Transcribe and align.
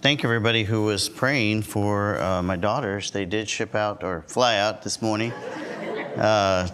thank 0.00 0.24
everybody 0.24 0.64
who 0.64 0.84
was 0.84 1.10
praying 1.10 1.60
for 1.60 2.20
uh, 2.22 2.42
my 2.42 2.56
daughters. 2.56 3.10
They 3.10 3.26
did 3.26 3.48
ship 3.48 3.74
out 3.74 4.02
or 4.02 4.22
fly 4.22 4.56
out 4.58 4.82
this 4.82 5.02
morning, 5.02 5.30
uh, 5.32 6.68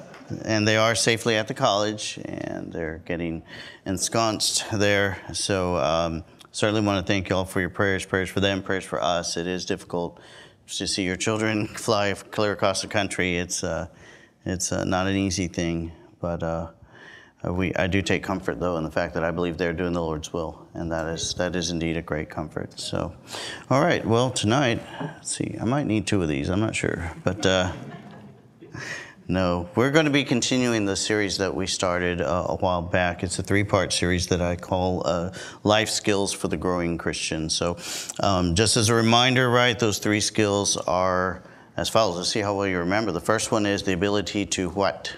and 0.44 0.66
they 0.66 0.76
are 0.76 0.94
safely 0.94 1.34
at 1.36 1.48
the 1.48 1.54
college, 1.54 2.20
and 2.24 2.72
they're 2.72 3.02
getting 3.04 3.42
ensconced 3.84 4.64
there. 4.72 5.18
So 5.32 5.76
um, 5.76 6.24
certainly 6.52 6.82
want 6.82 7.04
to 7.04 7.12
thank 7.12 7.28
you 7.28 7.36
all 7.36 7.44
for 7.44 7.60
your 7.60 7.70
prayers. 7.70 8.06
Prayers 8.06 8.28
for 8.28 8.38
them. 8.38 8.62
Prayers 8.62 8.84
for 8.84 9.02
us. 9.02 9.36
It 9.36 9.48
is 9.48 9.64
difficult 9.64 10.20
to 10.68 10.86
see 10.86 11.02
your 11.02 11.16
children 11.16 11.66
fly 11.74 12.14
clear 12.14 12.52
across 12.52 12.82
the 12.82 12.88
country. 12.88 13.38
It's 13.38 13.64
uh, 13.64 13.88
it's 14.44 14.70
uh, 14.70 14.84
not 14.84 15.08
an 15.08 15.16
easy 15.16 15.48
thing, 15.48 15.90
but. 16.20 16.75
Uh, 17.46 17.52
we, 17.52 17.74
I 17.74 17.86
do 17.86 18.02
take 18.02 18.22
comfort 18.22 18.58
though 18.58 18.76
in 18.76 18.84
the 18.84 18.90
fact 18.90 19.14
that 19.14 19.24
I 19.24 19.30
believe 19.30 19.58
they're 19.58 19.72
doing 19.72 19.92
the 19.92 20.02
Lord's 20.02 20.32
will, 20.32 20.66
and 20.74 20.90
that 20.90 21.06
is 21.06 21.34
that 21.34 21.54
is 21.54 21.70
indeed 21.70 21.96
a 21.96 22.02
great 22.02 22.30
comfort. 22.30 22.78
So, 22.78 23.14
all 23.70 23.80
right. 23.80 24.04
Well, 24.04 24.30
tonight, 24.30 24.82
let's 25.00 25.36
see. 25.36 25.56
I 25.60 25.64
might 25.64 25.86
need 25.86 26.06
two 26.06 26.22
of 26.22 26.28
these. 26.28 26.48
I'm 26.48 26.60
not 26.60 26.74
sure, 26.74 27.12
but 27.22 27.44
uh, 27.46 27.72
no, 29.28 29.68
we're 29.74 29.90
going 29.90 30.06
to 30.06 30.10
be 30.10 30.24
continuing 30.24 30.86
the 30.86 30.96
series 30.96 31.38
that 31.38 31.54
we 31.54 31.66
started 31.66 32.20
uh, 32.20 32.46
a 32.48 32.56
while 32.56 32.82
back. 32.82 33.22
It's 33.22 33.38
a 33.38 33.42
three-part 33.42 33.92
series 33.92 34.28
that 34.28 34.40
I 34.40 34.56
call 34.56 35.06
uh, 35.06 35.32
"Life 35.62 35.90
Skills 35.90 36.32
for 36.32 36.48
the 36.48 36.56
Growing 36.56 36.98
Christian." 36.98 37.48
So, 37.50 37.76
um, 38.20 38.54
just 38.54 38.76
as 38.76 38.88
a 38.88 38.94
reminder, 38.94 39.50
right, 39.50 39.78
those 39.78 39.98
three 39.98 40.20
skills 40.20 40.76
are 40.76 41.42
as 41.76 41.88
follows. 41.88 42.16
Let's 42.16 42.30
see 42.30 42.40
how 42.40 42.56
well 42.56 42.66
you 42.66 42.78
remember. 42.78 43.12
The 43.12 43.20
first 43.20 43.52
one 43.52 43.66
is 43.66 43.82
the 43.82 43.92
ability 43.92 44.46
to 44.46 44.70
what 44.70 45.14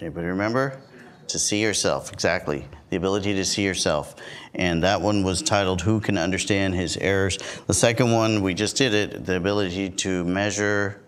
Anybody 0.00 0.26
remember? 0.26 0.80
To 1.28 1.38
see 1.38 1.62
yourself, 1.62 2.12
exactly. 2.12 2.66
The 2.90 2.96
ability 2.96 3.34
to 3.34 3.44
see 3.44 3.62
yourself. 3.62 4.14
And 4.54 4.82
that 4.82 5.00
one 5.00 5.22
was 5.24 5.40
titled 5.42 5.80
Who 5.80 6.00
Can 6.00 6.18
Understand 6.18 6.74
His 6.74 6.96
Errors? 6.98 7.38
The 7.66 7.74
second 7.74 8.12
one, 8.12 8.42
we 8.42 8.54
just 8.54 8.76
did 8.76 8.92
it, 8.92 9.24
the 9.24 9.36
ability 9.36 9.90
to 9.90 10.24
measure 10.24 11.00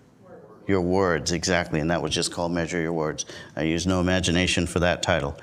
your 0.66 0.80
words, 0.80 1.32
exactly. 1.32 1.80
And 1.80 1.90
that 1.90 2.02
was 2.02 2.14
just 2.14 2.32
called 2.32 2.52
Measure 2.52 2.80
Your 2.80 2.92
Words. 2.92 3.26
I 3.54 3.62
used 3.62 3.86
no 3.86 4.00
imagination 4.00 4.66
for 4.66 4.80
that 4.80 5.02
title. 5.02 5.38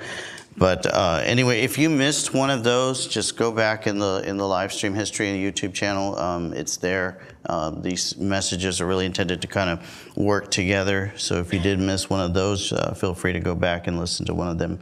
But 0.56 0.86
uh, 0.86 1.22
anyway, 1.24 1.62
if 1.62 1.78
you 1.78 1.90
missed 1.90 2.34
one 2.34 2.50
of 2.50 2.64
those, 2.64 3.08
just 3.08 3.38
go 3.38 3.52
back 3.52 3.88
in 3.88 3.98
the 3.98 4.24
in 4.26 4.38
the 4.38 4.48
live 4.48 4.72
stream 4.72 4.94
history 4.94 5.32
the 5.32 5.52
YouTube 5.52 5.74
channel. 5.74 6.18
Um, 6.20 6.54
it's 6.54 6.78
there. 6.78 7.22
Uh, 7.46 7.72
these 7.72 8.16
messages 8.18 8.80
are 8.80 8.86
really 8.86 9.06
intended 9.06 9.42
to 9.42 9.48
kind 9.48 9.70
of 9.70 10.16
work 10.16 10.52
together. 10.52 11.12
So 11.18 11.36
if 11.40 11.54
you 11.54 11.60
did 11.60 11.80
miss 11.80 12.10
one 12.10 12.22
of 12.22 12.34
those, 12.34 12.72
uh, 12.72 12.94
feel 12.94 13.14
free 13.14 13.34
to 13.34 13.40
go 13.40 13.56
back 13.56 13.88
and 13.88 14.00
listen 14.00 14.26
to 14.28 14.34
one 14.34 14.48
of 14.48 14.58
them. 14.58 14.80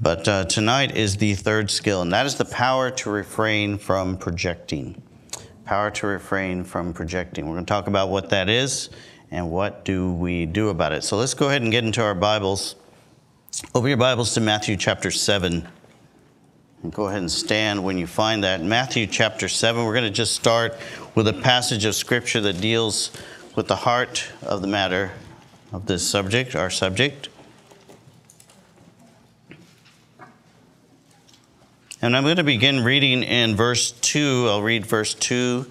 But 0.00 0.28
uh, 0.28 0.44
tonight 0.44 0.94
is 0.94 1.16
the 1.16 1.34
third 1.34 1.70
skill, 1.70 2.02
and 2.02 2.12
that 2.12 2.26
is 2.26 2.34
the 2.34 2.44
power 2.44 2.90
to 2.90 3.10
refrain 3.10 3.78
from 3.78 4.18
projecting. 4.18 5.02
Power 5.64 5.90
to 5.92 6.06
refrain 6.06 6.62
from 6.62 6.92
projecting. 6.92 7.46
We're 7.46 7.54
going 7.54 7.64
to 7.64 7.70
talk 7.70 7.86
about 7.86 8.10
what 8.10 8.28
that 8.30 8.50
is 8.50 8.90
and 9.30 9.50
what 9.50 9.84
do 9.84 10.12
we 10.12 10.46
do 10.46 10.68
about 10.68 10.92
it. 10.92 11.02
So 11.02 11.16
let's 11.16 11.34
go 11.34 11.48
ahead 11.48 11.62
and 11.62 11.72
get 11.72 11.84
into 11.84 12.02
our 12.02 12.14
Bibles. 12.14 12.76
Open 13.74 13.88
your 13.88 13.96
Bibles 13.96 14.34
to 14.34 14.40
Matthew 14.40 14.76
chapter 14.76 15.10
7. 15.10 15.66
And 16.82 16.92
go 16.92 17.06
ahead 17.06 17.20
and 17.20 17.30
stand 17.30 17.82
when 17.82 17.96
you 17.96 18.06
find 18.06 18.44
that. 18.44 18.60
Matthew 18.60 19.06
chapter 19.06 19.48
7, 19.48 19.82
we're 19.82 19.94
going 19.94 20.04
to 20.04 20.10
just 20.10 20.34
start 20.34 20.74
with 21.14 21.26
a 21.26 21.32
passage 21.32 21.86
of 21.86 21.94
scripture 21.94 22.42
that 22.42 22.60
deals 22.60 23.12
with 23.54 23.66
the 23.66 23.76
heart 23.76 24.28
of 24.42 24.60
the 24.60 24.66
matter 24.66 25.12
of 25.72 25.86
this 25.86 26.06
subject, 26.06 26.54
our 26.54 26.68
subject. 26.68 27.30
And 32.02 32.14
I'm 32.14 32.24
going 32.24 32.36
to 32.36 32.44
begin 32.44 32.84
reading 32.84 33.22
in 33.22 33.56
verse 33.56 33.92
2. 33.92 34.48
I'll 34.50 34.60
read 34.60 34.84
verse 34.84 35.14
2 35.14 35.64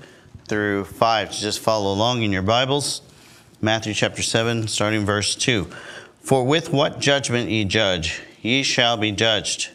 through 0.47 0.85
5 0.85 1.31
to 1.34 1.40
just 1.40 1.59
follow 1.59 1.94
along 1.94 2.23
in 2.23 2.31
your 2.31 2.41
Bibles. 2.41 3.03
Matthew 3.62 3.94
chapter 3.94 4.23
7, 4.23 4.67
starting 4.67 5.06
verse 5.06 5.35
2. 5.35 5.69
For 6.25 6.44
with 6.44 6.74
what 6.74 7.00
judgment 7.00 7.52
ye 7.52 7.66
judge, 7.66 8.19
ye 8.41 8.63
shall 8.63 8.97
be 8.97 9.12
judged. 9.12 9.69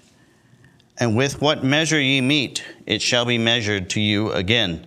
And 0.99 1.17
with 1.17 1.41
what 1.41 1.63
measure 1.63 2.01
ye 2.01 2.21
meet, 2.21 2.65
it 2.87 3.01
shall 3.01 3.25
be 3.25 3.39
measured 3.39 3.89
to 3.91 4.01
you 4.01 4.33
again. 4.33 4.85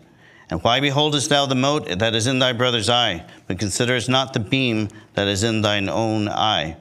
And 0.49 0.61
why 0.61 0.81
beholdest 0.81 1.29
thou 1.29 1.45
the 1.45 1.55
mote 1.55 1.99
that 1.99 2.15
is 2.15 2.27
in 2.27 2.39
thy 2.39 2.51
brother's 2.51 2.89
eye, 2.89 3.23
but 3.47 3.59
considerest 3.59 4.09
not 4.09 4.33
the 4.33 4.41
beam 4.41 4.89
that 5.13 5.29
is 5.29 5.45
in 5.45 5.61
thine 5.61 5.87
own 5.87 6.27
eye? 6.27 6.75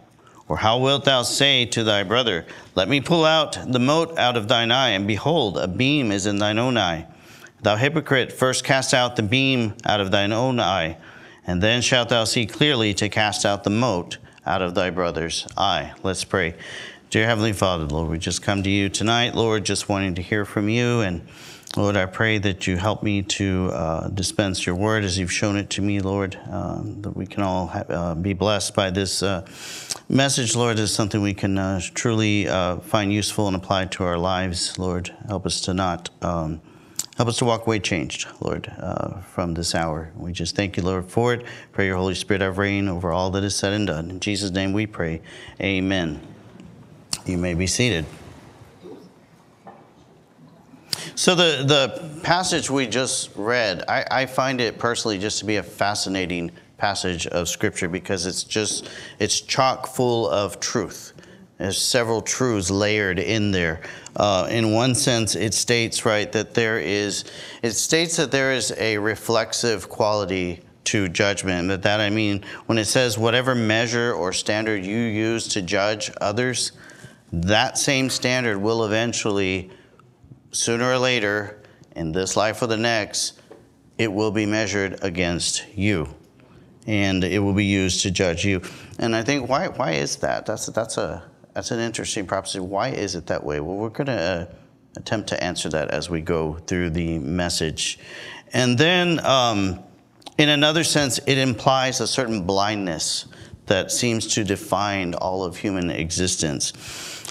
Or 0.48 0.56
how 0.56 0.78
wilt 0.78 1.04
thou 1.04 1.22
say 1.22 1.64
to 1.66 1.84
thy 1.84 2.02
brother, 2.02 2.44
Let 2.74 2.88
me 2.88 3.00
pull 3.00 3.24
out 3.24 3.56
the 3.64 3.78
mote 3.78 4.18
out 4.18 4.36
of 4.36 4.48
thine 4.48 4.72
eye, 4.72 4.88
and 4.88 5.06
behold, 5.06 5.58
a 5.58 5.68
beam 5.68 6.10
is 6.10 6.26
in 6.26 6.38
thine 6.38 6.58
own 6.58 6.76
eye? 6.76 7.06
Thou 7.60 7.76
hypocrite, 7.76 8.32
first 8.32 8.64
cast 8.64 8.92
out 8.92 9.14
the 9.14 9.22
beam 9.22 9.74
out 9.84 10.00
of 10.00 10.10
thine 10.10 10.32
own 10.32 10.58
eye, 10.58 10.96
and 11.46 11.62
then 11.62 11.82
shalt 11.82 12.08
thou 12.08 12.24
see 12.24 12.46
clearly 12.46 12.92
to 12.94 13.08
cast 13.08 13.46
out 13.46 13.62
the 13.62 13.70
mote 13.70 14.18
out 14.44 14.62
of 14.62 14.74
thy 14.74 14.90
brother's 14.90 15.46
eye. 15.56 15.92
Let's 16.02 16.24
pray. 16.24 16.54
Dear 17.10 17.26
Heavenly 17.26 17.52
Father, 17.52 17.84
Lord, 17.84 18.10
we 18.10 18.18
just 18.18 18.42
come 18.42 18.62
to 18.62 18.70
you 18.70 18.88
tonight, 18.88 19.34
Lord, 19.34 19.64
just 19.64 19.88
wanting 19.88 20.14
to 20.14 20.22
hear 20.22 20.44
from 20.44 20.68
you. 20.68 21.02
And 21.02 21.26
Lord, 21.76 21.96
I 21.96 22.06
pray 22.06 22.38
that 22.38 22.66
you 22.66 22.76
help 22.76 23.02
me 23.02 23.22
to 23.22 23.70
uh, 23.72 24.08
dispense 24.08 24.66
your 24.66 24.74
word 24.74 25.04
as 25.04 25.18
you've 25.18 25.32
shown 25.32 25.56
it 25.56 25.70
to 25.70 25.82
me, 25.82 26.00
Lord, 26.00 26.38
uh, 26.50 26.80
that 27.00 27.16
we 27.16 27.26
can 27.26 27.42
all 27.42 27.66
ha- 27.66 27.84
uh, 27.88 28.14
be 28.14 28.32
blessed 28.32 28.74
by 28.74 28.90
this 28.90 29.22
uh, 29.22 29.46
message, 30.08 30.56
Lord, 30.56 30.78
is 30.78 30.92
something 30.92 31.22
we 31.22 31.34
can 31.34 31.58
uh, 31.58 31.80
truly 31.94 32.48
uh, 32.48 32.78
find 32.78 33.12
useful 33.12 33.46
and 33.46 33.56
apply 33.56 33.86
to 33.86 34.04
our 34.04 34.18
lives, 34.18 34.78
Lord. 34.78 35.14
Help 35.28 35.46
us 35.46 35.60
to 35.62 35.74
not. 35.74 36.10
Um, 36.20 36.60
Help 37.16 37.28
us 37.28 37.36
to 37.38 37.44
walk 37.44 37.66
away 37.66 37.78
changed, 37.78 38.26
Lord, 38.40 38.72
uh, 38.78 39.20
from 39.20 39.52
this 39.52 39.74
hour. 39.74 40.10
We 40.16 40.32
just 40.32 40.56
thank 40.56 40.78
you, 40.78 40.82
Lord, 40.82 41.06
for 41.10 41.34
it. 41.34 41.44
Pray 41.72 41.86
your 41.86 41.96
Holy 41.96 42.14
Spirit 42.14 42.40
have 42.40 42.56
reign 42.56 42.88
over 42.88 43.12
all 43.12 43.30
that 43.32 43.44
is 43.44 43.54
said 43.54 43.74
and 43.74 43.86
done. 43.86 44.10
In 44.10 44.18
Jesus' 44.18 44.50
name 44.50 44.72
we 44.72 44.86
pray. 44.86 45.20
Amen. 45.60 46.20
You 47.26 47.36
may 47.36 47.52
be 47.52 47.66
seated. 47.66 48.06
So 51.14 51.34
the, 51.34 51.64
the 51.64 52.20
passage 52.22 52.70
we 52.70 52.86
just 52.86 53.30
read, 53.36 53.84
I, 53.88 54.04
I 54.10 54.26
find 54.26 54.60
it 54.60 54.78
personally 54.78 55.18
just 55.18 55.38
to 55.40 55.44
be 55.44 55.56
a 55.56 55.62
fascinating 55.62 56.50
passage 56.78 57.26
of 57.28 57.48
scripture 57.48 57.88
because 57.88 58.24
it's 58.26 58.42
just 58.42 58.88
it's 59.18 59.40
chock 59.40 59.86
full 59.86 60.28
of 60.28 60.58
truth. 60.58 61.12
There's 61.58 61.80
several 61.80 62.22
truths 62.22 62.70
layered 62.70 63.20
in 63.20 63.52
there. 63.52 63.82
Uh, 64.14 64.46
in 64.50 64.72
one 64.72 64.94
sense, 64.94 65.34
it 65.34 65.54
states, 65.54 66.04
right, 66.04 66.30
that 66.32 66.54
there 66.54 66.78
is, 66.78 67.24
it 67.62 67.72
states 67.72 68.16
that 68.16 68.30
there 68.30 68.52
is 68.52 68.74
a 68.76 68.98
reflexive 68.98 69.88
quality 69.88 70.60
to 70.84 71.08
judgment. 71.08 71.68
But 71.68 71.82
that 71.82 72.00
I 72.00 72.10
mean, 72.10 72.44
when 72.66 72.76
it 72.76 72.84
says 72.84 73.16
whatever 73.16 73.54
measure 73.54 74.12
or 74.12 74.32
standard 74.32 74.84
you 74.84 74.98
use 74.98 75.48
to 75.48 75.62
judge 75.62 76.10
others, 76.20 76.72
that 77.32 77.78
same 77.78 78.10
standard 78.10 78.58
will 78.58 78.84
eventually, 78.84 79.70
sooner 80.50 80.90
or 80.90 80.98
later, 80.98 81.62
in 81.96 82.12
this 82.12 82.36
life 82.36 82.60
or 82.60 82.66
the 82.66 82.76
next, 82.76 83.40
it 83.96 84.12
will 84.12 84.30
be 84.30 84.44
measured 84.44 84.98
against 85.02 85.64
you. 85.74 86.08
And 86.86 87.22
it 87.22 87.38
will 87.38 87.52
be 87.52 87.64
used 87.64 88.02
to 88.02 88.10
judge 88.10 88.44
you. 88.44 88.60
And 88.98 89.14
I 89.14 89.22
think, 89.22 89.48
why, 89.48 89.68
why 89.68 89.92
is 89.92 90.16
that? 90.16 90.44
That's, 90.44 90.66
that's 90.66 90.98
a, 90.98 91.22
that's 91.54 91.70
an 91.70 91.80
interesting 91.80 92.26
prophecy. 92.26 92.60
Why 92.60 92.88
is 92.88 93.14
it 93.14 93.26
that 93.26 93.44
way? 93.44 93.60
Well, 93.60 93.76
we're 93.76 93.90
going 93.90 94.06
to 94.06 94.12
uh, 94.12 94.46
attempt 94.96 95.28
to 95.30 95.42
answer 95.42 95.68
that 95.70 95.90
as 95.90 96.08
we 96.08 96.20
go 96.20 96.54
through 96.66 96.90
the 96.90 97.18
message. 97.18 97.98
And 98.52 98.78
then, 98.78 99.24
um, 99.24 99.80
in 100.38 100.48
another 100.48 100.84
sense, 100.84 101.20
it 101.26 101.38
implies 101.38 102.00
a 102.00 102.06
certain 102.06 102.44
blindness 102.44 103.26
that 103.66 103.90
seems 103.90 104.26
to 104.34 104.44
define 104.44 105.14
all 105.14 105.44
of 105.44 105.56
human 105.56 105.90
existence. 105.90 106.72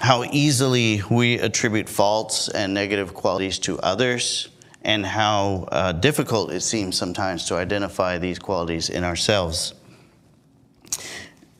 How 0.00 0.24
easily 0.24 1.02
we 1.10 1.38
attribute 1.38 1.88
faults 1.88 2.48
and 2.48 2.72
negative 2.72 3.14
qualities 3.14 3.58
to 3.60 3.78
others, 3.80 4.48
and 4.84 5.06
how 5.06 5.68
uh, 5.70 5.92
difficult 5.92 6.50
it 6.50 6.62
seems 6.62 6.96
sometimes 6.96 7.46
to 7.46 7.54
identify 7.54 8.18
these 8.18 8.38
qualities 8.38 8.90
in 8.90 9.04
ourselves. 9.04 9.74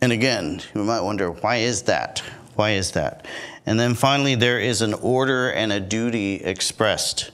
And 0.01 0.11
again, 0.11 0.61
you 0.75 0.83
might 0.83 1.03
wonder 1.03 1.31
why 1.31 1.57
is 1.59 1.83
that? 1.83 2.23
Why 2.55 2.73
is 2.73 2.93
that? 2.93 3.27
And 3.67 3.79
then 3.79 3.95
finally, 3.95 4.35
there 4.35 4.61
is 4.61 4.83
an 4.83 4.95
order 4.95 5.51
and 5.51 5.73
a 5.73 5.81
duty 5.81 6.37
expressed 6.37 7.31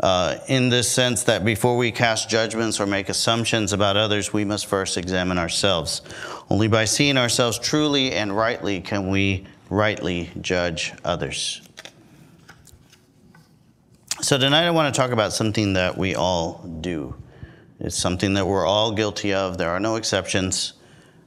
uh, 0.00 0.38
in 0.48 0.68
this 0.68 0.90
sense 0.90 1.24
that 1.24 1.44
before 1.44 1.76
we 1.76 1.92
cast 1.92 2.28
judgments 2.28 2.80
or 2.80 2.86
make 2.86 3.08
assumptions 3.08 3.72
about 3.72 3.96
others, 3.96 4.32
we 4.32 4.44
must 4.44 4.66
first 4.66 4.96
examine 4.96 5.38
ourselves. 5.38 6.02
Only 6.48 6.68
by 6.68 6.86
seeing 6.86 7.18
ourselves 7.18 7.58
truly 7.58 8.12
and 8.12 8.34
rightly 8.34 8.80
can 8.80 9.10
we 9.10 9.46
rightly 9.68 10.30
judge 10.40 10.92
others. 11.04 11.62
So, 14.20 14.38
tonight 14.38 14.66
I 14.66 14.70
want 14.70 14.94
to 14.94 14.98
talk 14.98 15.10
about 15.10 15.32
something 15.32 15.72
that 15.72 15.98
we 15.98 16.14
all 16.14 16.64
do. 16.80 17.14
It's 17.80 17.96
something 17.96 18.34
that 18.34 18.46
we're 18.46 18.66
all 18.66 18.92
guilty 18.92 19.34
of, 19.34 19.58
there 19.58 19.70
are 19.70 19.80
no 19.80 19.96
exceptions. 19.96 20.74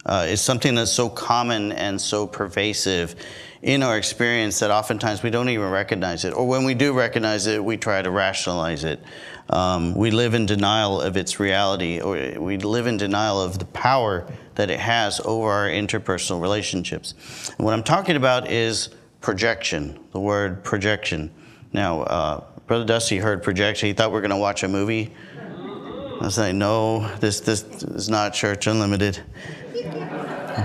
Uh, 0.06 0.26
it's 0.30 0.42
something 0.42 0.76
that's 0.76 0.92
so 0.92 1.10
common 1.10 1.72
and 1.72 2.00
so 2.00 2.28
pervasive 2.28 3.16
in 3.64 3.82
our 3.82 3.98
experience 3.98 4.60
that 4.60 4.70
oftentimes 4.70 5.24
we 5.24 5.32
don't 5.32 5.50
even 5.50 5.70
recognize 5.72 6.24
it. 6.24 6.34
Or 6.34 6.48
when 6.48 6.64
we 6.66 6.76
do 6.76 6.94
recognize 6.94 7.48
it, 7.48 7.64
we 7.64 7.78
try 7.78 8.02
to 8.02 8.12
rationalize 8.12 8.84
it. 8.84 9.02
Um, 9.50 9.96
we 9.96 10.12
live 10.12 10.36
in 10.36 10.46
denial 10.46 11.02
of 11.02 11.18
its 11.18 11.40
reality, 11.40 12.00
or 12.00 12.40
we 12.40 12.58
live 12.58 12.86
in 12.86 12.98
denial 12.98 13.42
of 13.42 13.58
the 13.58 13.66
power 13.66 14.28
that 14.54 14.70
it 14.70 14.80
has 14.80 15.20
over 15.26 15.50
our 15.50 15.68
interpersonal 15.68 16.40
relationships. 16.40 17.50
And 17.58 17.66
what 17.66 17.74
I'm 17.74 17.84
talking 17.84 18.16
about 18.16 18.50
is 18.52 18.90
projection, 19.22 20.00
the 20.12 20.20
word 20.20 20.64
projection. 20.64 21.32
Now, 21.74 22.02
uh, 22.02 22.44
Brother 22.68 22.86
Dusty 22.86 23.18
heard 23.18 23.42
projection. 23.42 23.88
He 23.88 23.94
thought 23.94 24.10
we 24.10 24.16
were 24.16 24.22
going 24.22 24.30
to 24.30 24.38
watch 24.38 24.62
a 24.62 24.68
movie. 24.68 25.12
I 25.40 26.24
was 26.24 26.38
like, 26.38 26.56
no, 26.56 27.08
this, 27.18 27.40
this 27.40 27.64
is 27.64 28.10
not 28.10 28.34
Church 28.34 28.68
Unlimited. 28.68 29.22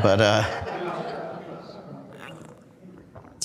But, 0.03 0.21
uh, 0.21 0.61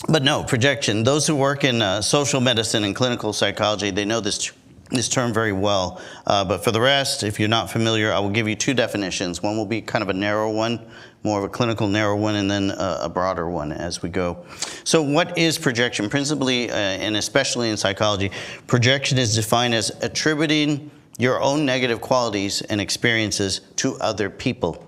but 0.07 0.23
no, 0.23 0.43
projection. 0.43 1.03
Those 1.03 1.27
who 1.27 1.35
work 1.35 1.63
in 1.63 1.81
uh, 1.81 2.01
social 2.01 2.39
medicine 2.39 2.83
and 2.83 2.95
clinical 2.95 3.33
psychology, 3.33 3.91
they 3.91 4.05
know 4.05 4.19
this, 4.21 4.51
this 4.91 5.09
term 5.09 5.33
very 5.33 5.51
well. 5.51 6.01
Uh, 6.27 6.45
but 6.45 6.63
for 6.63 6.71
the 6.71 6.79
rest, 6.79 7.23
if 7.23 7.39
you're 7.39 7.49
not 7.49 7.69
familiar, 7.69 8.13
I 8.13 8.19
will 8.19 8.29
give 8.29 8.47
you 8.47 8.55
two 8.55 8.73
definitions. 8.73 9.41
One 9.41 9.57
will 9.57 9.65
be 9.65 9.81
kind 9.81 10.01
of 10.01 10.09
a 10.09 10.13
narrow 10.13 10.51
one, 10.51 10.79
more 11.23 11.39
of 11.39 11.43
a 11.43 11.49
clinical 11.49 11.87
narrow 11.87 12.15
one, 12.15 12.35
and 12.35 12.49
then 12.49 12.71
a, 12.71 12.99
a 13.01 13.09
broader 13.09 13.49
one 13.49 13.71
as 13.71 14.01
we 14.01 14.09
go. 14.09 14.45
So, 14.83 15.01
what 15.01 15.37
is 15.37 15.57
projection? 15.57 16.09
Principally, 16.09 16.69
uh, 16.69 16.75
and 16.75 17.17
especially 17.17 17.69
in 17.69 17.77
psychology, 17.77 18.31
projection 18.67 19.17
is 19.17 19.35
defined 19.35 19.73
as 19.73 19.89
attributing 20.01 20.91
your 21.17 21.41
own 21.41 21.65
negative 21.65 22.01
qualities 22.01 22.61
and 22.61 22.81
experiences 22.81 23.61
to 23.77 23.95
other 23.97 24.29
people, 24.29 24.84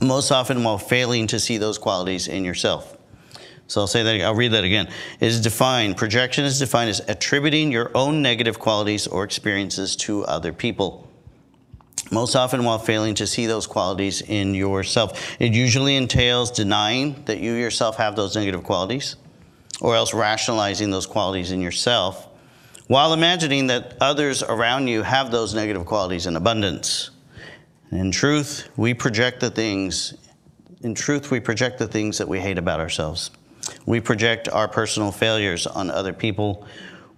most 0.00 0.30
often 0.30 0.64
while 0.64 0.78
failing 0.78 1.26
to 1.28 1.38
see 1.38 1.58
those 1.58 1.78
qualities 1.78 2.28
in 2.28 2.44
yourself. 2.44 2.96
So 3.68 3.80
I'll 3.80 3.86
say 3.86 4.02
that, 4.02 4.20
I'll 4.22 4.34
read 4.34 4.52
that 4.52 4.64
again. 4.64 4.86
It 5.20 5.26
is 5.26 5.40
defined, 5.40 5.96
projection 5.96 6.44
is 6.44 6.58
defined 6.58 6.90
as 6.90 7.00
attributing 7.08 7.72
your 7.72 7.90
own 7.94 8.20
negative 8.20 8.58
qualities 8.58 9.06
or 9.06 9.24
experiences 9.24 9.96
to 9.96 10.24
other 10.24 10.52
people. 10.52 11.08
Most 12.10 12.36
often 12.36 12.64
while 12.64 12.78
failing 12.78 13.14
to 13.14 13.26
see 13.26 13.46
those 13.46 13.66
qualities 13.66 14.20
in 14.20 14.54
yourself. 14.54 15.40
It 15.40 15.54
usually 15.54 15.96
entails 15.96 16.50
denying 16.50 17.22
that 17.24 17.40
you 17.40 17.54
yourself 17.54 17.96
have 17.96 18.16
those 18.16 18.36
negative 18.36 18.62
qualities, 18.64 19.16
or 19.80 19.96
else 19.96 20.12
rationalizing 20.12 20.90
those 20.90 21.06
qualities 21.06 21.52
in 21.52 21.62
yourself, 21.62 22.28
while 22.88 23.14
imagining 23.14 23.68
that 23.68 23.96
others 24.02 24.42
around 24.42 24.88
you 24.88 25.00
have 25.02 25.30
those 25.30 25.54
negative 25.54 25.86
qualities 25.86 26.26
in 26.26 26.36
abundance. 26.36 27.11
In 27.92 28.10
truth, 28.10 28.70
we 28.78 28.94
project 28.94 29.40
the 29.40 29.50
things, 29.50 30.14
in 30.82 30.94
truth, 30.94 31.30
we 31.30 31.40
project 31.40 31.78
the 31.78 31.86
things 31.86 32.16
that 32.16 32.26
we 32.26 32.40
hate 32.40 32.56
about 32.56 32.80
ourselves. 32.80 33.30
We 33.84 34.00
project 34.00 34.48
our 34.48 34.66
personal 34.66 35.12
failures 35.12 35.66
on 35.66 35.90
other 35.90 36.14
people. 36.14 36.66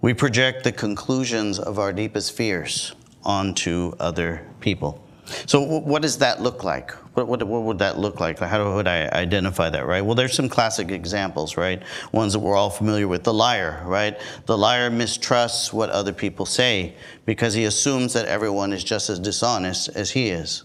We 0.01 0.13
project 0.13 0.65
the 0.65 0.73
conclusions 0.73 1.59
of 1.59 1.79
our 1.79 1.93
deepest 1.93 2.33
fears 2.33 2.93
onto 3.23 3.93
other 4.01 4.45
people. 4.59 5.01
So, 5.45 5.61
what 5.61 6.01
does 6.01 6.17
that 6.17 6.41
look 6.41 6.65
like? 6.65 6.91
What, 7.15 7.27
what, 7.27 7.43
what, 7.47 7.63
would 7.63 7.79
that 7.79 7.97
look 7.97 8.19
like? 8.19 8.39
How 8.39 8.75
would 8.75 8.87
I 8.87 9.07
identify 9.09 9.69
that, 9.69 9.87
right? 9.87 10.01
Well, 10.01 10.15
there's 10.15 10.35
some 10.35 10.49
classic 10.49 10.91
examples, 10.91 11.57
right? 11.57 11.81
Ones 12.11 12.33
that 12.33 12.39
we're 12.39 12.55
all 12.55 12.69
familiar 12.69 13.07
with. 13.07 13.23
The 13.23 13.33
liar, 13.33 13.81
right? 13.85 14.19
The 14.45 14.57
liar 14.57 14.89
mistrusts 14.89 15.71
what 15.71 15.89
other 15.89 16.13
people 16.13 16.45
say 16.45 16.93
because 17.25 17.53
he 17.53 17.63
assumes 17.63 18.13
that 18.13 18.25
everyone 18.27 18.73
is 18.73 18.83
just 18.83 19.09
as 19.09 19.19
dishonest 19.19 19.89
as 19.95 20.11
he 20.11 20.29
is 20.29 20.63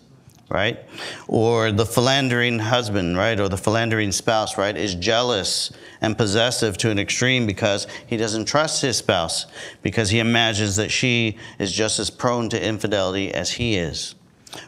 right? 0.51 0.81
Or 1.29 1.71
the 1.71 1.87
philandering 1.87 2.59
husband, 2.59 3.17
right? 3.17 3.39
Or 3.39 3.49
the 3.49 3.57
philandering 3.57 4.11
spouse, 4.11 4.59
right? 4.59 4.77
Is 4.77 4.97
jealous 4.97 5.71
and 6.01 6.19
possessive 6.19 6.77
to 6.79 6.91
an 6.91 6.99
extreme 6.99 7.47
because 7.47 7.87
he 8.07 8.17
doesn't 8.17 8.47
trust 8.47 8.83
his 8.83 8.97
spouse, 8.97 9.47
because 9.83 10.11
he 10.11 10.19
imagines 10.19 10.77
that 10.77 10.91
she 10.91 11.39
is 11.61 11.73
just 11.73 12.01
as 12.01 12.11
prone 12.11 12.49
to 12.49 12.63
infidelity 12.63 13.33
as 13.33 13.53
he 13.53 13.77
is. 13.77 14.17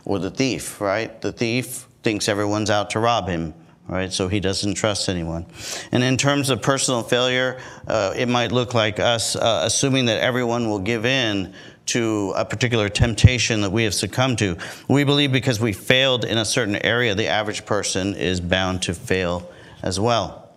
Or 0.05 0.19
the 0.19 0.31
thief, 0.31 0.81
right? 0.81 1.21
The 1.21 1.33
thief 1.33 1.87
thinks 2.03 2.29
everyone's 2.29 2.71
out 2.71 2.91
to 2.91 2.99
rob 2.99 3.29
him. 3.29 3.55
Right, 3.89 4.13
so 4.13 4.29
he 4.29 4.39
doesn't 4.39 4.75
trust 4.75 5.09
anyone. 5.09 5.45
And 5.91 6.05
in 6.05 6.17
terms 6.17 6.51
of 6.51 6.63
personal 6.63 7.03
failure, 7.03 7.61
uh, 7.89 8.15
it 8.17 8.29
might 8.29 8.53
look 8.53 8.75
like 8.75 9.01
us 9.01 9.35
uh, 9.35 9.63
assuming 9.65 10.07
that 10.07 10.21
everyone 10.21 10.69
will 10.69 10.79
give 10.79 11.05
in 11.05 11.53
to 11.87 12.33
a 12.37 12.45
particular 12.45 12.89
temptation 12.89 13.61
that 13.63 13.71
we 13.71 13.83
have 13.85 13.93
succumbed 13.93 14.39
to. 14.39 14.57
We 14.89 15.03
believe 15.05 15.33
because 15.33 15.61
we 15.61 15.73
failed 15.73 16.25
in 16.25 16.39
a 16.39 16.45
certain 16.45 16.77
area, 16.77 17.15
the 17.15 17.27
average 17.27 17.67
person 17.67 18.15
is 18.15 18.41
bound 18.41 18.83
to 18.83 18.95
fail 18.95 19.51
as 19.83 19.99
well. 19.99 20.51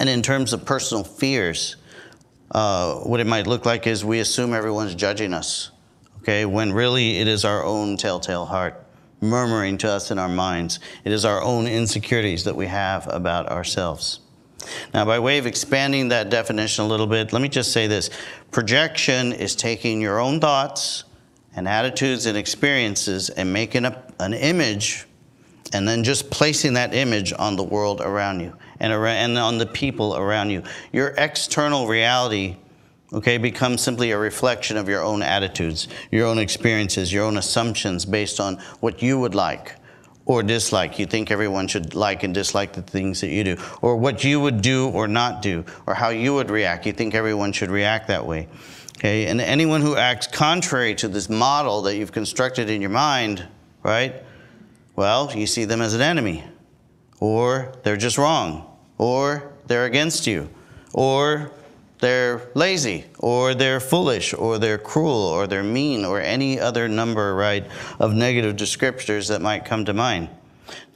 And 0.00 0.08
in 0.08 0.20
terms 0.22 0.52
of 0.52 0.64
personal 0.64 1.04
fears, 1.04 1.76
uh, 2.50 2.94
what 2.96 3.20
it 3.20 3.26
might 3.26 3.46
look 3.46 3.64
like 3.64 3.86
is 3.86 4.04
we 4.04 4.18
assume 4.18 4.52
everyone's 4.52 4.94
judging 4.94 5.32
us, 5.32 5.70
okay, 6.20 6.44
when 6.44 6.72
really 6.72 7.18
it 7.18 7.28
is 7.28 7.44
our 7.44 7.64
own 7.64 7.96
telltale 7.96 8.46
heart 8.46 8.86
murmuring 9.20 9.76
to 9.78 9.90
us 9.90 10.10
in 10.10 10.18
our 10.18 10.28
minds. 10.28 10.80
It 11.04 11.12
is 11.12 11.24
our 11.24 11.42
own 11.42 11.66
insecurities 11.66 12.44
that 12.44 12.56
we 12.56 12.66
have 12.66 13.06
about 13.12 13.48
ourselves. 13.48 14.20
Now, 14.92 15.04
by 15.04 15.18
way 15.18 15.38
of 15.38 15.46
expanding 15.46 16.08
that 16.08 16.30
definition 16.30 16.84
a 16.84 16.88
little 16.88 17.06
bit, 17.06 17.32
let 17.32 17.42
me 17.42 17.48
just 17.48 17.72
say 17.72 17.86
this 17.86 18.10
projection 18.50 19.32
is 19.32 19.54
taking 19.54 20.00
your 20.00 20.18
own 20.18 20.40
thoughts 20.40 21.04
and 21.54 21.66
attitudes 21.66 22.26
and 22.26 22.36
experiences 22.36 23.30
and 23.30 23.52
making 23.52 23.84
up 23.84 24.12
an 24.20 24.34
image 24.34 25.06
and 25.72 25.86
then 25.86 26.04
just 26.04 26.30
placing 26.30 26.74
that 26.74 26.94
image 26.94 27.32
on 27.38 27.56
the 27.56 27.62
world 27.62 28.00
around 28.00 28.40
you 28.40 28.56
and, 28.80 28.92
around, 28.92 29.16
and 29.16 29.38
on 29.38 29.58
the 29.58 29.66
people 29.66 30.16
around 30.16 30.50
you. 30.50 30.62
Your 30.92 31.08
external 31.16 31.86
reality, 31.86 32.56
okay, 33.12 33.38
becomes 33.38 33.82
simply 33.82 34.10
a 34.10 34.18
reflection 34.18 34.76
of 34.76 34.88
your 34.88 35.02
own 35.02 35.22
attitudes, 35.22 35.88
your 36.10 36.26
own 36.26 36.38
experiences, 36.38 37.12
your 37.12 37.24
own 37.24 37.36
assumptions 37.36 38.04
based 38.04 38.40
on 38.40 38.56
what 38.80 39.02
you 39.02 39.18
would 39.18 39.34
like 39.34 39.76
or 40.26 40.42
dislike. 40.42 40.98
You 40.98 41.06
think 41.06 41.30
everyone 41.30 41.66
should 41.66 41.94
like 41.94 42.22
and 42.22 42.32
dislike 42.32 42.72
the 42.72 42.82
things 42.82 43.20
that 43.20 43.30
you 43.30 43.42
do, 43.42 43.56
or 43.82 43.96
what 43.96 44.22
you 44.22 44.40
would 44.40 44.62
do 44.62 44.88
or 44.90 45.08
not 45.08 45.42
do, 45.42 45.64
or 45.86 45.94
how 45.94 46.10
you 46.10 46.34
would 46.34 46.50
react. 46.50 46.86
You 46.86 46.92
think 46.92 47.14
everyone 47.14 47.52
should 47.52 47.70
react 47.70 48.08
that 48.08 48.26
way. 48.26 48.48
Okay, 48.98 49.26
and 49.26 49.40
anyone 49.40 49.80
who 49.80 49.96
acts 49.96 50.26
contrary 50.26 50.94
to 50.96 51.08
this 51.08 51.30
model 51.30 51.82
that 51.82 51.96
you've 51.96 52.12
constructed 52.12 52.68
in 52.68 52.82
your 52.82 52.90
mind, 52.90 53.46
right? 53.82 54.22
Well, 54.94 55.32
you 55.34 55.46
see 55.46 55.64
them 55.64 55.80
as 55.80 55.94
an 55.94 56.02
enemy, 56.02 56.44
or 57.18 57.72
they're 57.82 57.96
just 57.96 58.18
wrong, 58.18 58.66
or 58.98 59.54
they're 59.66 59.86
against 59.86 60.26
you, 60.26 60.50
or 60.92 61.50
they're 62.00 62.50
lazy 62.54 63.04
or 63.18 63.54
they're 63.54 63.80
foolish 63.80 64.34
or 64.34 64.58
they're 64.58 64.78
cruel 64.78 65.22
or 65.22 65.46
they're 65.46 65.62
mean 65.62 66.04
or 66.04 66.20
any 66.20 66.58
other 66.58 66.88
number, 66.88 67.34
right, 67.34 67.66
of 67.98 68.14
negative 68.14 68.56
descriptors 68.56 69.28
that 69.28 69.40
might 69.40 69.64
come 69.64 69.84
to 69.84 69.92
mind. 69.92 70.28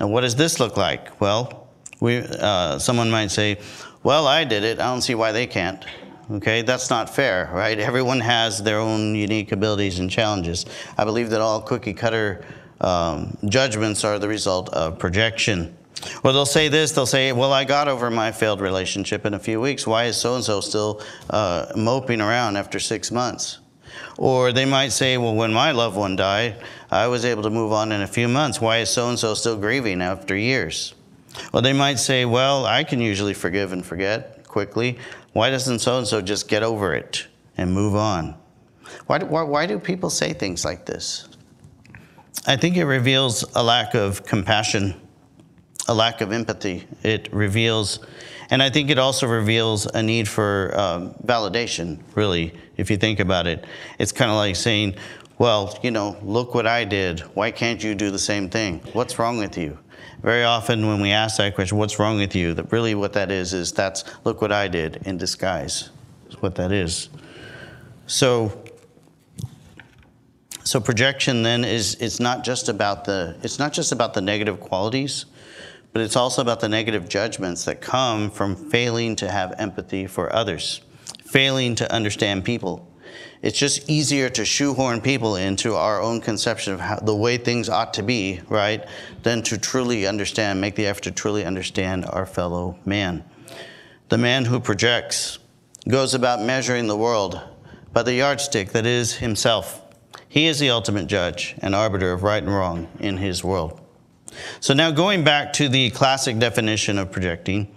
Now, 0.00 0.08
what 0.08 0.22
does 0.22 0.36
this 0.36 0.60
look 0.60 0.76
like? 0.76 1.20
Well, 1.20 1.68
we, 2.00 2.18
uh, 2.18 2.78
someone 2.78 3.10
might 3.10 3.30
say, 3.30 3.58
well, 4.02 4.26
I 4.26 4.44
did 4.44 4.64
it. 4.64 4.78
I 4.80 4.84
don't 4.84 5.02
see 5.02 5.14
why 5.14 5.32
they 5.32 5.46
can't. 5.46 5.84
Okay, 6.30 6.62
that's 6.62 6.88
not 6.88 7.14
fair, 7.14 7.50
right? 7.52 7.78
Everyone 7.78 8.20
has 8.20 8.62
their 8.62 8.78
own 8.78 9.14
unique 9.14 9.52
abilities 9.52 9.98
and 9.98 10.10
challenges. 10.10 10.64
I 10.96 11.04
believe 11.04 11.30
that 11.30 11.40
all 11.40 11.60
cookie 11.60 11.92
cutter 11.92 12.44
um, 12.80 13.36
judgments 13.46 14.04
are 14.04 14.18
the 14.18 14.28
result 14.28 14.70
of 14.70 14.98
projection. 14.98 15.76
Or 16.22 16.32
they'll 16.32 16.46
say 16.46 16.68
this, 16.68 16.92
they'll 16.92 17.06
say, 17.06 17.32
Well, 17.32 17.52
I 17.52 17.64
got 17.64 17.88
over 17.88 18.10
my 18.10 18.32
failed 18.32 18.60
relationship 18.60 19.24
in 19.26 19.34
a 19.34 19.38
few 19.38 19.60
weeks. 19.60 19.86
Why 19.86 20.04
is 20.04 20.16
so 20.16 20.34
and 20.34 20.44
so 20.44 20.60
still 20.60 21.02
uh, 21.30 21.72
moping 21.76 22.20
around 22.20 22.56
after 22.56 22.78
six 22.78 23.10
months? 23.10 23.58
Or 24.18 24.52
they 24.52 24.64
might 24.64 24.92
say, 24.92 25.16
Well, 25.16 25.34
when 25.34 25.52
my 25.52 25.70
loved 25.72 25.96
one 25.96 26.16
died, 26.16 26.56
I 26.90 27.06
was 27.06 27.24
able 27.24 27.42
to 27.44 27.50
move 27.50 27.72
on 27.72 27.92
in 27.92 28.02
a 28.02 28.06
few 28.06 28.28
months. 28.28 28.60
Why 28.60 28.78
is 28.78 28.90
so 28.90 29.08
and 29.08 29.18
so 29.18 29.34
still 29.34 29.56
grieving 29.56 30.02
after 30.02 30.36
years? 30.36 30.94
Or 31.52 31.62
they 31.62 31.72
might 31.72 31.98
say, 31.98 32.24
Well, 32.24 32.66
I 32.66 32.84
can 32.84 33.00
usually 33.00 33.34
forgive 33.34 33.72
and 33.72 33.84
forget 33.84 34.46
quickly. 34.46 34.98
Why 35.32 35.50
doesn't 35.50 35.80
so 35.80 35.98
and 35.98 36.06
so 36.06 36.20
just 36.20 36.48
get 36.48 36.62
over 36.62 36.94
it 36.94 37.26
and 37.56 37.72
move 37.72 37.96
on? 37.96 38.36
Why 39.06 39.18
do, 39.18 39.26
why, 39.26 39.42
why 39.42 39.66
do 39.66 39.78
people 39.78 40.10
say 40.10 40.32
things 40.32 40.64
like 40.64 40.86
this? 40.86 41.28
I 42.46 42.56
think 42.56 42.76
it 42.76 42.84
reveals 42.84 43.44
a 43.54 43.62
lack 43.62 43.94
of 43.94 44.24
compassion 44.24 45.00
a 45.88 45.94
lack 45.94 46.20
of 46.20 46.32
empathy. 46.32 46.86
It 47.02 47.32
reveals, 47.32 48.00
and 48.50 48.62
I 48.62 48.70
think 48.70 48.90
it 48.90 48.98
also 48.98 49.26
reveals 49.26 49.86
a 49.86 50.02
need 50.02 50.28
for 50.28 50.72
um, 50.78 51.14
validation, 51.24 51.98
really, 52.14 52.52
if 52.76 52.90
you 52.90 52.96
think 52.96 53.20
about 53.20 53.46
it. 53.46 53.64
It's 53.98 54.12
kind 54.12 54.30
of 54.30 54.36
like 54.36 54.56
saying, 54.56 54.94
well, 55.38 55.78
you 55.82 55.90
know, 55.90 56.16
look 56.22 56.54
what 56.54 56.66
I 56.66 56.84
did. 56.84 57.20
Why 57.34 57.50
can't 57.50 57.82
you 57.82 57.94
do 57.94 58.10
the 58.10 58.18
same 58.18 58.48
thing? 58.48 58.80
What's 58.92 59.18
wrong 59.18 59.38
with 59.38 59.58
you? 59.58 59.78
Very 60.22 60.44
often, 60.44 60.86
when 60.86 61.02
we 61.02 61.10
ask 61.10 61.36
that 61.36 61.54
question, 61.54 61.76
what's 61.76 61.98
wrong 61.98 62.16
with 62.16 62.34
you? 62.34 62.54
That 62.54 62.72
really 62.72 62.94
what 62.94 63.12
that 63.12 63.30
is 63.30 63.52
is 63.52 63.72
that's 63.72 64.04
look 64.24 64.40
what 64.40 64.52
I 64.52 64.68
did 64.68 65.02
in 65.04 65.18
disguise. 65.18 65.90
Is 66.30 66.40
what 66.40 66.54
that 66.54 66.72
is. 66.72 67.10
So, 68.06 68.64
so 70.62 70.80
projection 70.80 71.42
then 71.42 71.62
is 71.62 71.96
it's 71.96 72.20
not 72.20 72.42
just 72.42 72.70
about 72.70 73.04
the 73.04 73.36
it's 73.42 73.58
not 73.58 73.74
just 73.74 73.92
about 73.92 74.14
the 74.14 74.22
negative 74.22 74.60
qualities, 74.60 75.26
but 75.94 76.02
it's 76.02 76.16
also 76.16 76.42
about 76.42 76.58
the 76.58 76.68
negative 76.68 77.08
judgments 77.08 77.64
that 77.64 77.80
come 77.80 78.28
from 78.28 78.56
failing 78.56 79.14
to 79.14 79.30
have 79.30 79.54
empathy 79.58 80.08
for 80.08 80.34
others, 80.34 80.80
failing 81.24 81.76
to 81.76 81.90
understand 81.90 82.44
people. 82.44 82.90
It's 83.42 83.56
just 83.56 83.88
easier 83.88 84.28
to 84.30 84.44
shoehorn 84.44 85.02
people 85.02 85.36
into 85.36 85.76
our 85.76 86.02
own 86.02 86.20
conception 86.20 86.72
of 86.72 86.80
how, 86.80 86.96
the 86.96 87.14
way 87.14 87.36
things 87.36 87.68
ought 87.68 87.94
to 87.94 88.02
be, 88.02 88.40
right, 88.48 88.84
than 89.22 89.42
to 89.44 89.56
truly 89.56 90.04
understand, 90.04 90.60
make 90.60 90.74
the 90.74 90.86
effort 90.86 91.04
to 91.04 91.12
truly 91.12 91.44
understand 91.44 92.06
our 92.06 92.26
fellow 92.26 92.76
man. 92.84 93.22
The 94.08 94.18
man 94.18 94.46
who 94.46 94.58
projects 94.58 95.38
goes 95.88 96.12
about 96.12 96.42
measuring 96.42 96.88
the 96.88 96.96
world 96.96 97.40
by 97.92 98.02
the 98.02 98.14
yardstick 98.14 98.70
that 98.70 98.84
is 98.84 99.14
himself. 99.16 99.80
He 100.28 100.46
is 100.48 100.58
the 100.58 100.70
ultimate 100.70 101.06
judge 101.06 101.54
and 101.58 101.72
arbiter 101.72 102.12
of 102.12 102.24
right 102.24 102.42
and 102.42 102.52
wrong 102.52 102.88
in 102.98 103.18
his 103.18 103.44
world. 103.44 103.80
So, 104.60 104.74
now 104.74 104.90
going 104.90 105.24
back 105.24 105.52
to 105.54 105.68
the 105.68 105.90
classic 105.90 106.38
definition 106.38 106.98
of 106.98 107.10
projecting, 107.10 107.68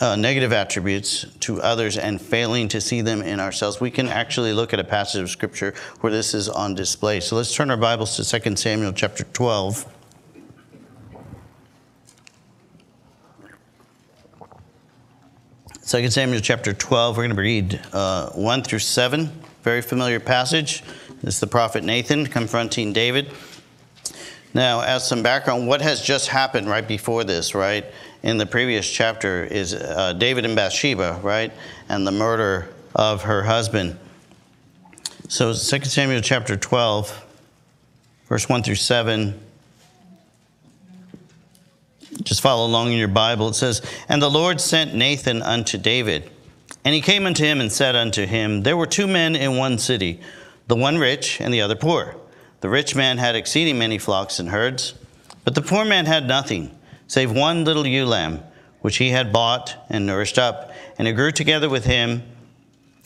uh, 0.00 0.16
negative 0.16 0.52
attributes 0.52 1.26
to 1.40 1.62
others 1.62 1.96
and 1.96 2.20
failing 2.20 2.68
to 2.68 2.80
see 2.80 3.00
them 3.00 3.22
in 3.22 3.40
ourselves, 3.40 3.80
we 3.80 3.90
can 3.90 4.08
actually 4.08 4.52
look 4.52 4.72
at 4.72 4.80
a 4.80 4.84
passage 4.84 5.20
of 5.22 5.30
scripture 5.30 5.74
where 6.00 6.12
this 6.12 6.34
is 6.34 6.48
on 6.48 6.74
display. 6.74 7.20
So 7.20 7.36
let's 7.36 7.54
turn 7.54 7.70
our 7.70 7.76
Bibles 7.76 8.16
to 8.16 8.40
2 8.40 8.56
Samuel 8.56 8.92
chapter 8.92 9.24
12. 9.24 9.86
Second 15.80 16.10
Samuel 16.12 16.40
chapter 16.40 16.72
12, 16.72 17.16
we're 17.16 17.24
going 17.24 17.36
to 17.36 17.42
read 17.42 17.80
uh, 17.92 18.30
1 18.30 18.62
through 18.62 18.78
7. 18.78 19.30
Very 19.62 19.82
familiar 19.82 20.18
passage. 20.18 20.82
It's 21.22 21.40
the 21.40 21.46
prophet 21.46 21.84
Nathan 21.84 22.26
confronting 22.26 22.92
David. 22.92 23.30
Now, 24.54 24.80
as 24.80 25.06
some 25.06 25.22
background, 25.22 25.66
what 25.66 25.82
has 25.82 26.00
just 26.00 26.28
happened 26.28 26.68
right 26.68 26.86
before 26.86 27.24
this, 27.24 27.54
right? 27.54 27.84
in 28.24 28.38
the 28.38 28.46
previous 28.46 28.90
chapter 28.90 29.44
is 29.44 29.74
uh, 29.74 30.14
David 30.14 30.46
and 30.46 30.56
Bathsheba, 30.56 31.20
right? 31.22 31.52
And 31.90 32.06
the 32.06 32.10
murder 32.10 32.74
of 32.94 33.22
her 33.24 33.42
husband. 33.42 33.98
So 35.28 35.52
2 35.52 35.84
Samuel 35.84 36.22
chapter 36.22 36.56
12, 36.56 37.24
verse 38.26 38.48
1 38.48 38.62
through 38.62 38.76
7. 38.76 39.38
Just 42.22 42.40
follow 42.40 42.66
along 42.66 42.92
in 42.92 42.98
your 42.98 43.08
Bible. 43.08 43.48
It 43.48 43.54
says, 43.54 43.82
And 44.08 44.22
the 44.22 44.30
Lord 44.30 44.58
sent 44.58 44.94
Nathan 44.94 45.42
unto 45.42 45.76
David. 45.76 46.30
And 46.82 46.94
he 46.94 47.02
came 47.02 47.26
unto 47.26 47.44
him 47.44 47.60
and 47.60 47.70
said 47.70 47.94
unto 47.94 48.24
him, 48.24 48.62
There 48.62 48.76
were 48.76 48.86
two 48.86 49.06
men 49.06 49.36
in 49.36 49.58
one 49.58 49.76
city, 49.76 50.20
the 50.66 50.76
one 50.76 50.96
rich 50.96 51.42
and 51.42 51.52
the 51.52 51.60
other 51.60 51.76
poor. 51.76 52.16
The 52.60 52.68
rich 52.68 52.94
man 52.94 53.18
had 53.18 53.36
exceeding 53.36 53.78
many 53.78 53.98
flocks 53.98 54.38
and 54.38 54.48
herds, 54.48 54.94
but 55.44 55.54
the 55.54 55.62
poor 55.62 55.84
man 55.84 56.06
had 56.06 56.26
nothing 56.26 56.74
save 57.06 57.30
one 57.30 57.64
little 57.64 57.86
ewe 57.86 58.06
lamb, 58.06 58.42
which 58.80 58.96
he 58.96 59.10
had 59.10 59.32
bought 59.32 59.76
and 59.88 60.06
nourished 60.06 60.38
up. 60.38 60.70
And 60.98 61.06
it 61.06 61.12
grew 61.12 61.32
together 61.32 61.68
with 61.68 61.84
him 61.84 62.22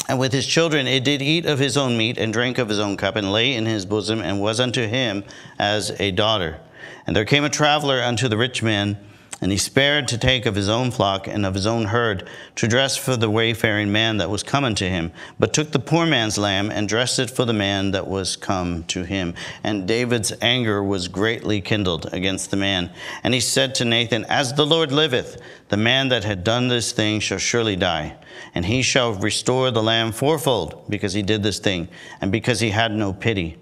and 0.09 0.19
with 0.19 0.33
his 0.33 0.47
children. 0.47 0.87
It 0.87 1.05
did 1.05 1.23
eat 1.23 1.47
of 1.47 1.59
his 1.59 1.77
own 1.77 1.97
meat 1.97 2.19
and 2.19 2.33
drank 2.33 2.59
of 2.59 2.69
his 2.69 2.79
own 2.79 2.97
cup 2.97 3.17
and 3.17 3.33
lay 3.33 3.55
in 3.55 3.67
his 3.67 3.85
bosom 3.85 4.21
and 4.21 4.41
was 4.41 4.61
unto 4.61 4.87
him 4.87 5.25
as 5.59 5.91
a 6.01 6.11
daughter. 6.11 6.59
And 7.07 7.15
there 7.15 7.25
came 7.25 7.45
a 7.45 7.51
traveler 7.51 8.03
unto 8.03 8.29
the 8.29 8.37
rich 8.37 8.63
man 8.63 8.99
and 9.41 9.53
he 9.53 9.59
spared 9.59 10.09
to 10.09 10.19
take 10.19 10.47
of 10.47 10.57
his 10.57 10.69
own 10.69 10.91
flock 10.91 11.29
and 11.29 11.47
of 11.47 11.55
his 11.55 11.67
own 11.67 11.87
herd 11.87 12.29
to 12.57 12.67
dress 12.67 12.97
for 12.97 13.17
the 13.17 13.31
wayfaring 13.31 13.93
man 13.93 14.17
that 14.17 14.31
was 14.31 14.43
coming 14.43 14.75
to 14.75 14.89
him, 14.89 15.13
but 15.39 15.53
took 15.53 15.71
the 15.71 15.79
poor 15.79 16.07
man's 16.07 16.39
lamb 16.39 16.71
and 16.71 16.89
dressed 16.89 17.21
it 17.21 17.31
for 17.31 17.45
the 17.45 17.53
man 17.53 17.93
that 17.93 18.09
was 18.09 18.35
come 18.35 18.83
to 18.85 19.05
him. 19.05 19.35
And 19.63 19.87
David's 19.87 20.33
anger 20.43 20.83
was 20.83 21.07
greatly 21.07 21.61
kindled 21.61 22.13
against 22.13 22.51
the 22.51 22.57
man. 22.57 22.91
And 23.23 23.33
he 23.33 23.41
said 23.41 23.77
to 23.77 23.85
Nathan, 23.85 24.25
As 24.25 24.55
the 24.55 24.67
Lord 24.67 24.91
liveth, 24.91 25.41
the 25.69 25.77
man 25.77 26.09
that 26.09 26.25
had 26.25 26.43
done 26.43 26.67
this 26.67 26.91
thing 26.91 27.21
shall 27.21 27.39
surely 27.39 27.77
die. 27.77 28.17
And 28.55 28.67
he 28.67 28.83
shall 28.83 29.13
restore 29.13 29.71
the 29.71 29.83
lamb 29.83 30.11
fourfold, 30.11 30.85
because 30.89 31.13
he 31.13 31.23
did 31.23 31.45
this 31.45 31.61
thing, 31.61 31.89
and 32.21 32.33
because 32.33 32.59
he 32.59 32.71
had 32.71 32.93
no 32.93 33.13
pity. 33.13 33.57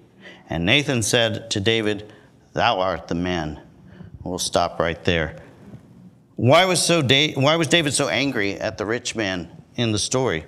And 0.48 0.64
Nathan 0.64 1.02
said 1.02 1.50
to 1.50 1.60
David, 1.60 2.12
Thou 2.54 2.80
art 2.80 3.08
the 3.08 3.14
man. 3.14 3.60
We'll 4.22 4.38
stop 4.38 4.80
right 4.80 5.02
there. 5.04 5.36
Why 6.36 6.66
was, 6.66 6.84
so 6.84 7.00
da- 7.00 7.34
why 7.34 7.56
was 7.56 7.66
David 7.66 7.94
so 7.94 8.08
angry 8.08 8.54
at 8.54 8.76
the 8.76 8.84
rich 8.84 9.16
man 9.16 9.50
in 9.76 9.92
the 9.92 9.98
story? 9.98 10.44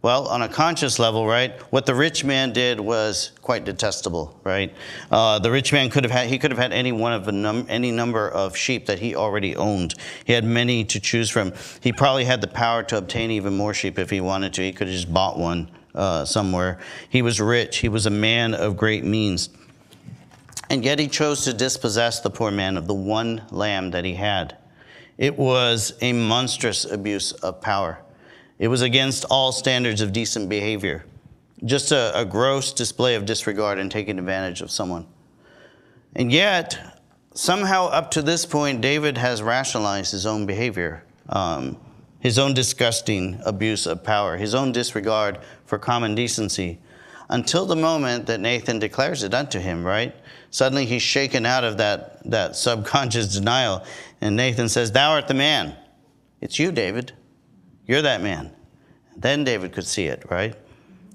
Well, 0.00 0.28
on 0.28 0.40
a 0.40 0.48
conscious 0.48 0.98
level, 0.98 1.26
right, 1.26 1.60
what 1.72 1.84
the 1.84 1.94
rich 1.94 2.24
man 2.24 2.52
did 2.52 2.80
was 2.80 3.32
quite 3.42 3.64
detestable, 3.64 4.38
right? 4.44 4.72
Uh, 5.10 5.38
the 5.38 5.50
rich 5.50 5.72
man 5.72 5.90
could 5.90 6.04
have 6.04 6.12
had, 6.12 6.28
he 6.28 6.38
could 6.38 6.50
have 6.50 6.58
had 6.58 6.72
any 6.72 6.92
one 6.92 7.12
of 7.12 7.26
num- 7.26 7.66
any 7.68 7.90
number 7.90 8.28
of 8.28 8.56
sheep 8.56 8.86
that 8.86 8.98
he 8.98 9.16
already 9.16 9.56
owned. 9.56 9.94
He 10.24 10.32
had 10.32 10.44
many 10.44 10.84
to 10.84 11.00
choose 11.00 11.28
from. 11.28 11.52
He 11.80 11.92
probably 11.92 12.24
had 12.24 12.40
the 12.40 12.46
power 12.46 12.82
to 12.84 12.98
obtain 12.98 13.30
even 13.32 13.56
more 13.56 13.74
sheep 13.74 13.98
if 13.98 14.08
he 14.08 14.20
wanted 14.20 14.54
to. 14.54 14.62
He 14.62 14.72
could 14.72 14.86
have 14.86 14.96
just 14.96 15.12
bought 15.12 15.38
one 15.38 15.70
uh, 15.94 16.24
somewhere. 16.24 16.78
He 17.10 17.20
was 17.20 17.40
rich. 17.40 17.78
He 17.78 17.88
was 17.88 18.06
a 18.06 18.10
man 18.10 18.54
of 18.54 18.76
great 18.76 19.04
means. 19.04 19.50
And 20.70 20.84
yet 20.84 20.98
he 20.98 21.08
chose 21.08 21.44
to 21.44 21.52
dispossess 21.52 22.20
the 22.20 22.30
poor 22.30 22.50
man 22.50 22.76
of 22.76 22.86
the 22.86 22.94
one 22.94 23.42
lamb 23.50 23.90
that 23.90 24.04
he 24.04 24.14
had. 24.14 24.56
It 25.18 25.38
was 25.38 25.94
a 26.00 26.12
monstrous 26.12 26.84
abuse 26.84 27.32
of 27.32 27.60
power. 27.60 27.98
It 28.58 28.68
was 28.68 28.82
against 28.82 29.24
all 29.30 29.52
standards 29.52 30.00
of 30.00 30.12
decent 30.12 30.48
behavior. 30.48 31.04
Just 31.64 31.92
a, 31.92 32.18
a, 32.18 32.24
gross 32.24 32.72
display 32.72 33.14
of 33.14 33.24
disregard 33.24 33.78
and 33.78 33.90
taking 33.90 34.18
advantage 34.18 34.60
of 34.60 34.70
someone. 34.70 35.06
And 36.14 36.30
yet, 36.30 37.00
somehow 37.34 37.86
up 37.86 38.10
to 38.12 38.22
this 38.22 38.44
point, 38.44 38.82
David 38.82 39.16
has 39.16 39.42
rationalized 39.42 40.12
his 40.12 40.26
own 40.26 40.44
behavior, 40.44 41.02
um, 41.30 41.78
his 42.20 42.38
own 42.38 42.52
disgusting 42.52 43.40
abuse 43.44 43.86
of 43.86 44.04
power, 44.04 44.36
his 44.36 44.54
own 44.54 44.72
disregard 44.72 45.38
for 45.64 45.78
common 45.78 46.14
decency, 46.14 46.78
until 47.28 47.66
the 47.66 47.76
moment 47.76 48.26
that 48.26 48.40
Nathan 48.40 48.78
declares 48.78 49.22
it 49.22 49.34
unto 49.34 49.58
him, 49.58 49.84
right? 49.84 50.14
Suddenly 50.50 50.86
he's 50.86 51.02
shaken 51.02 51.44
out 51.44 51.64
of 51.64 51.76
that, 51.78 52.22
that 52.30 52.56
subconscious 52.56 53.34
denial 53.34 53.84
and 54.20 54.36
Nathan 54.36 54.68
says, 54.68 54.92
Thou 54.92 55.12
art 55.12 55.28
the 55.28 55.34
man. 55.34 55.76
It's 56.40 56.58
you, 56.58 56.72
David. 56.72 57.12
You're 57.86 58.02
that 58.02 58.22
man. 58.22 58.52
Then 59.16 59.44
David 59.44 59.72
could 59.72 59.86
see 59.86 60.06
it, 60.06 60.24
right? 60.30 60.54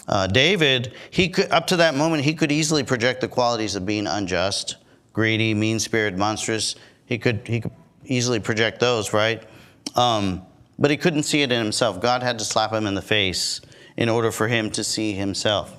Uh, 0.08 0.28
David, 0.28 0.94
he 1.10 1.30
could, 1.30 1.52
up 1.52 1.68
to 1.68 1.78
that 1.78 1.96
moment, 1.96 2.24
he 2.24 2.34
could 2.34 2.52
easily 2.52 2.84
project 2.84 3.22
the 3.22 3.28
qualities 3.28 3.76
of 3.76 3.86
being 3.86 4.08
unjust, 4.08 4.78
greedy, 5.14 5.54
mean 5.54 5.80
spirited, 5.80 6.18
monstrous. 6.18 6.76
He 7.06 7.18
could, 7.18 7.48
he 7.48 7.62
could 7.62 7.72
easily 8.06 8.40
project 8.40 8.80
those, 8.80 9.14
right? 9.14 9.44
Um, 9.96 10.42
but 10.80 10.90
he 10.90 10.98
couldn't 10.98 11.24
see 11.24 11.44
it 11.44 11.52
in 11.52 11.64
himself. 11.64 12.02
God 12.02 12.24
had 12.24 12.40
to 12.40 12.46
slap 12.46 12.74
him 12.74 12.88
in 12.88 12.96
the 12.96 13.02
face 13.02 13.62
in 13.98 14.10
order 14.10 14.32
for 14.32 14.48
him 14.48 14.72
to 14.72 14.84
see 14.84 15.14
himself. 15.14 15.76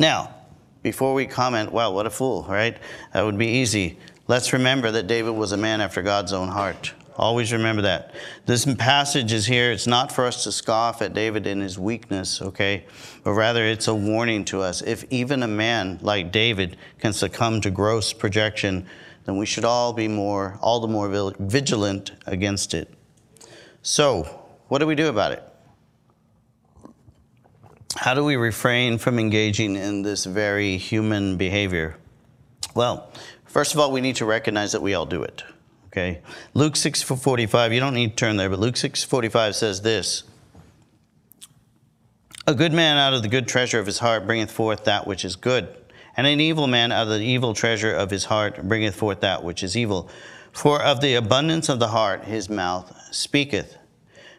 Now, 0.00 0.34
before 0.82 1.14
we 1.14 1.26
comment, 1.26 1.72
wow, 1.72 1.92
what 1.92 2.06
a 2.06 2.10
fool, 2.10 2.44
right? 2.48 2.76
That 3.12 3.24
would 3.24 3.38
be 3.38 3.46
easy. 3.46 3.98
Let's 4.28 4.52
remember 4.52 4.90
that 4.90 5.06
David 5.06 5.30
was 5.30 5.52
a 5.52 5.56
man 5.56 5.80
after 5.80 6.02
God's 6.02 6.32
own 6.32 6.48
heart. 6.48 6.92
Always 7.16 7.52
remember 7.52 7.82
that. 7.82 8.12
This 8.44 8.66
passage 8.74 9.32
is 9.32 9.46
here. 9.46 9.70
It's 9.70 9.86
not 9.86 10.10
for 10.10 10.26
us 10.26 10.42
to 10.44 10.52
scoff 10.52 11.00
at 11.00 11.14
David 11.14 11.46
in 11.46 11.60
his 11.60 11.78
weakness, 11.78 12.42
okay? 12.42 12.84
But 13.22 13.32
rather, 13.32 13.64
it's 13.64 13.86
a 13.86 13.94
warning 13.94 14.44
to 14.46 14.60
us. 14.60 14.82
If 14.82 15.04
even 15.10 15.44
a 15.44 15.48
man 15.48 16.00
like 16.02 16.32
David 16.32 16.76
can 16.98 17.12
succumb 17.12 17.60
to 17.60 17.70
gross 17.70 18.12
projection, 18.12 18.86
then 19.26 19.38
we 19.38 19.46
should 19.46 19.64
all 19.64 19.92
be 19.92 20.08
more, 20.08 20.58
all 20.60 20.80
the 20.80 20.88
more 20.88 21.32
vigilant 21.38 22.10
against 22.26 22.74
it. 22.74 22.92
So, 23.80 24.24
what 24.66 24.78
do 24.80 24.86
we 24.88 24.96
do 24.96 25.08
about 25.08 25.32
it? 25.32 25.42
How 27.96 28.12
do 28.12 28.24
we 28.24 28.34
refrain 28.34 28.98
from 28.98 29.20
engaging 29.20 29.76
in 29.76 30.02
this 30.02 30.24
very 30.24 30.76
human 30.76 31.36
behavior? 31.36 31.96
Well, 32.74 33.10
First 33.56 33.72
of 33.72 33.80
all, 33.80 33.90
we 33.90 34.02
need 34.02 34.16
to 34.16 34.26
recognize 34.26 34.72
that 34.72 34.82
we 34.82 34.92
all 34.92 35.06
do 35.06 35.22
it. 35.22 35.42
Okay? 35.86 36.20
Luke 36.52 36.74
6:45, 36.74 37.72
you 37.72 37.80
don't 37.80 37.94
need 37.94 38.10
to 38.10 38.14
turn 38.14 38.36
there, 38.36 38.50
but 38.50 38.58
Luke 38.58 38.76
6:45 38.76 39.54
says 39.54 39.80
this. 39.80 40.24
A 42.46 42.52
good 42.52 42.74
man 42.74 42.98
out 42.98 43.14
of 43.14 43.22
the 43.22 43.28
good 43.28 43.48
treasure 43.48 43.80
of 43.80 43.86
his 43.86 44.00
heart 44.00 44.26
bringeth 44.26 44.50
forth 44.50 44.84
that 44.84 45.06
which 45.06 45.24
is 45.24 45.36
good, 45.36 45.74
And 46.18 46.26
an 46.26 46.38
evil 46.38 46.66
man 46.66 46.92
out 46.92 47.04
of 47.04 47.18
the 47.18 47.24
evil 47.24 47.54
treasure 47.54 47.94
of 47.94 48.10
his 48.10 48.26
heart 48.26 48.68
bringeth 48.68 48.94
forth 48.94 49.20
that 49.20 49.42
which 49.42 49.62
is 49.62 49.74
evil. 49.74 50.10
For 50.52 50.82
of 50.82 51.00
the 51.00 51.14
abundance 51.14 51.70
of 51.70 51.78
the 51.78 51.88
heart 51.88 52.24
his 52.24 52.50
mouth 52.50 52.94
speaketh. 53.10 53.78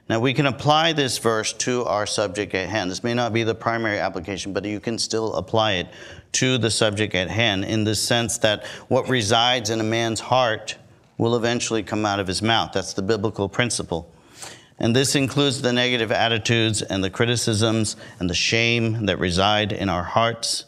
Now, 0.09 0.19
we 0.19 0.33
can 0.33 0.45
apply 0.45 0.93
this 0.93 1.17
verse 1.17 1.51
to 1.53 1.83
our 1.85 2.05
subject 2.05 2.53
at 2.53 2.69
hand. 2.69 2.91
This 2.91 3.03
may 3.03 3.13
not 3.13 3.33
be 3.33 3.43
the 3.43 3.55
primary 3.55 3.99
application, 3.99 4.53
but 4.53 4.63
you 4.63 4.79
can 4.79 4.99
still 4.99 5.33
apply 5.33 5.73
it 5.73 5.87
to 6.37 6.57
the 6.59 6.69
subject 6.69 7.15
at 7.15 7.29
hand 7.29 7.65
in 7.65 7.83
the 7.83 7.95
sense 7.95 8.37
that 8.39 8.65
what 8.89 9.09
resides 9.09 9.71
in 9.71 9.79
a 9.79 9.83
man's 9.83 10.19
heart 10.19 10.75
will 11.17 11.35
eventually 11.35 11.81
come 11.81 12.05
out 12.05 12.19
of 12.19 12.27
his 12.27 12.43
mouth. 12.43 12.71
That's 12.73 12.93
the 12.93 13.01
biblical 13.01 13.49
principle. 13.49 14.11
And 14.77 14.95
this 14.95 15.15
includes 15.15 15.63
the 15.63 15.73
negative 15.73 16.11
attitudes 16.11 16.83
and 16.83 17.03
the 17.03 17.09
criticisms 17.09 17.95
and 18.19 18.29
the 18.29 18.35
shame 18.35 19.07
that 19.07 19.17
reside 19.17 19.71
in 19.71 19.89
our 19.89 20.03
hearts. 20.03 20.65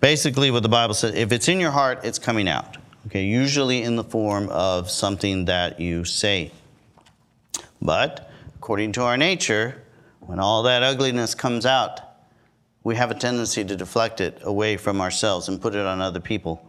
Basically, 0.00 0.50
what 0.50 0.62
the 0.62 0.70
Bible 0.70 0.94
says 0.94 1.14
if 1.14 1.30
it's 1.30 1.48
in 1.48 1.60
your 1.60 1.72
heart, 1.72 2.00
it's 2.02 2.18
coming 2.18 2.48
out. 2.48 2.78
Okay, 3.08 3.24
usually 3.24 3.82
in 3.82 3.96
the 3.96 4.04
form 4.04 4.48
of 4.48 4.90
something 4.90 5.44
that 5.44 5.78
you 5.78 6.06
say. 6.06 6.52
But 7.82 8.30
according 8.54 8.92
to 8.92 9.02
our 9.02 9.18
nature, 9.18 9.82
when 10.20 10.40
all 10.40 10.62
that 10.62 10.82
ugliness 10.82 11.34
comes 11.34 11.66
out, 11.66 12.00
we 12.86 12.94
have 12.94 13.10
a 13.10 13.16
tendency 13.16 13.64
to 13.64 13.74
deflect 13.74 14.20
it 14.20 14.38
away 14.42 14.76
from 14.76 15.00
ourselves 15.00 15.48
and 15.48 15.60
put 15.60 15.74
it 15.74 15.84
on 15.84 16.00
other 16.00 16.20
people. 16.20 16.64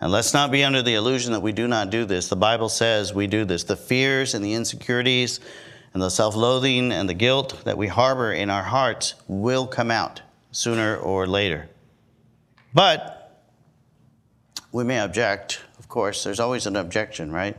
And 0.00 0.10
let's 0.10 0.32
not 0.32 0.50
be 0.50 0.64
under 0.64 0.80
the 0.80 0.94
illusion 0.94 1.32
that 1.32 1.40
we 1.40 1.52
do 1.52 1.68
not 1.68 1.90
do 1.90 2.06
this. 2.06 2.30
The 2.30 2.36
Bible 2.36 2.70
says 2.70 3.12
we 3.12 3.26
do 3.26 3.44
this. 3.44 3.64
The 3.64 3.76
fears 3.76 4.32
and 4.32 4.42
the 4.42 4.54
insecurities 4.54 5.40
and 5.92 6.02
the 6.02 6.08
self 6.08 6.34
loathing 6.36 6.90
and 6.90 7.06
the 7.06 7.12
guilt 7.12 7.66
that 7.66 7.76
we 7.76 7.86
harbor 7.86 8.32
in 8.32 8.48
our 8.48 8.62
hearts 8.62 9.12
will 9.28 9.66
come 9.66 9.90
out 9.90 10.22
sooner 10.52 10.96
or 10.96 11.26
later. 11.26 11.68
But 12.72 13.44
we 14.72 14.84
may 14.84 15.00
object, 15.00 15.60
of 15.78 15.86
course. 15.86 16.24
There's 16.24 16.40
always 16.40 16.66
an 16.66 16.76
objection, 16.76 17.30
right? 17.30 17.58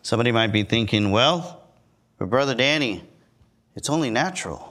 Somebody 0.00 0.32
might 0.32 0.50
be 0.50 0.62
thinking, 0.62 1.10
well, 1.10 1.62
but 2.16 2.30
Brother 2.30 2.54
Danny, 2.54 3.04
it's 3.74 3.90
only 3.90 4.08
natural. 4.08 4.67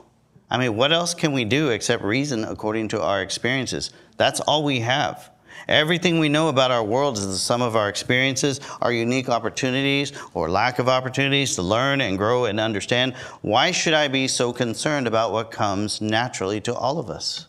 I 0.50 0.58
mean, 0.58 0.76
what 0.76 0.92
else 0.92 1.14
can 1.14 1.32
we 1.32 1.44
do 1.44 1.70
except 1.70 2.02
reason 2.02 2.44
according 2.44 2.88
to 2.88 3.02
our 3.02 3.20
experiences? 3.22 3.90
That's 4.16 4.40
all 4.40 4.64
we 4.64 4.80
have. 4.80 5.30
Everything 5.68 6.18
we 6.18 6.30
know 6.30 6.48
about 6.48 6.70
our 6.70 6.82
world 6.82 7.18
is 7.18 7.26
the 7.26 7.36
sum 7.36 7.60
of 7.60 7.76
our 7.76 7.90
experiences, 7.90 8.60
our 8.80 8.90
unique 8.90 9.28
opportunities 9.28 10.12
or 10.32 10.48
lack 10.48 10.78
of 10.78 10.88
opportunities 10.88 11.56
to 11.56 11.62
learn 11.62 12.00
and 12.00 12.16
grow 12.16 12.46
and 12.46 12.58
understand. 12.58 13.14
Why 13.42 13.70
should 13.70 13.92
I 13.92 14.08
be 14.08 14.28
so 14.28 14.52
concerned 14.52 15.06
about 15.06 15.32
what 15.32 15.50
comes 15.50 16.00
naturally 16.00 16.60
to 16.62 16.74
all 16.74 16.98
of 16.98 17.10
us? 17.10 17.46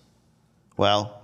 Well, 0.75 1.21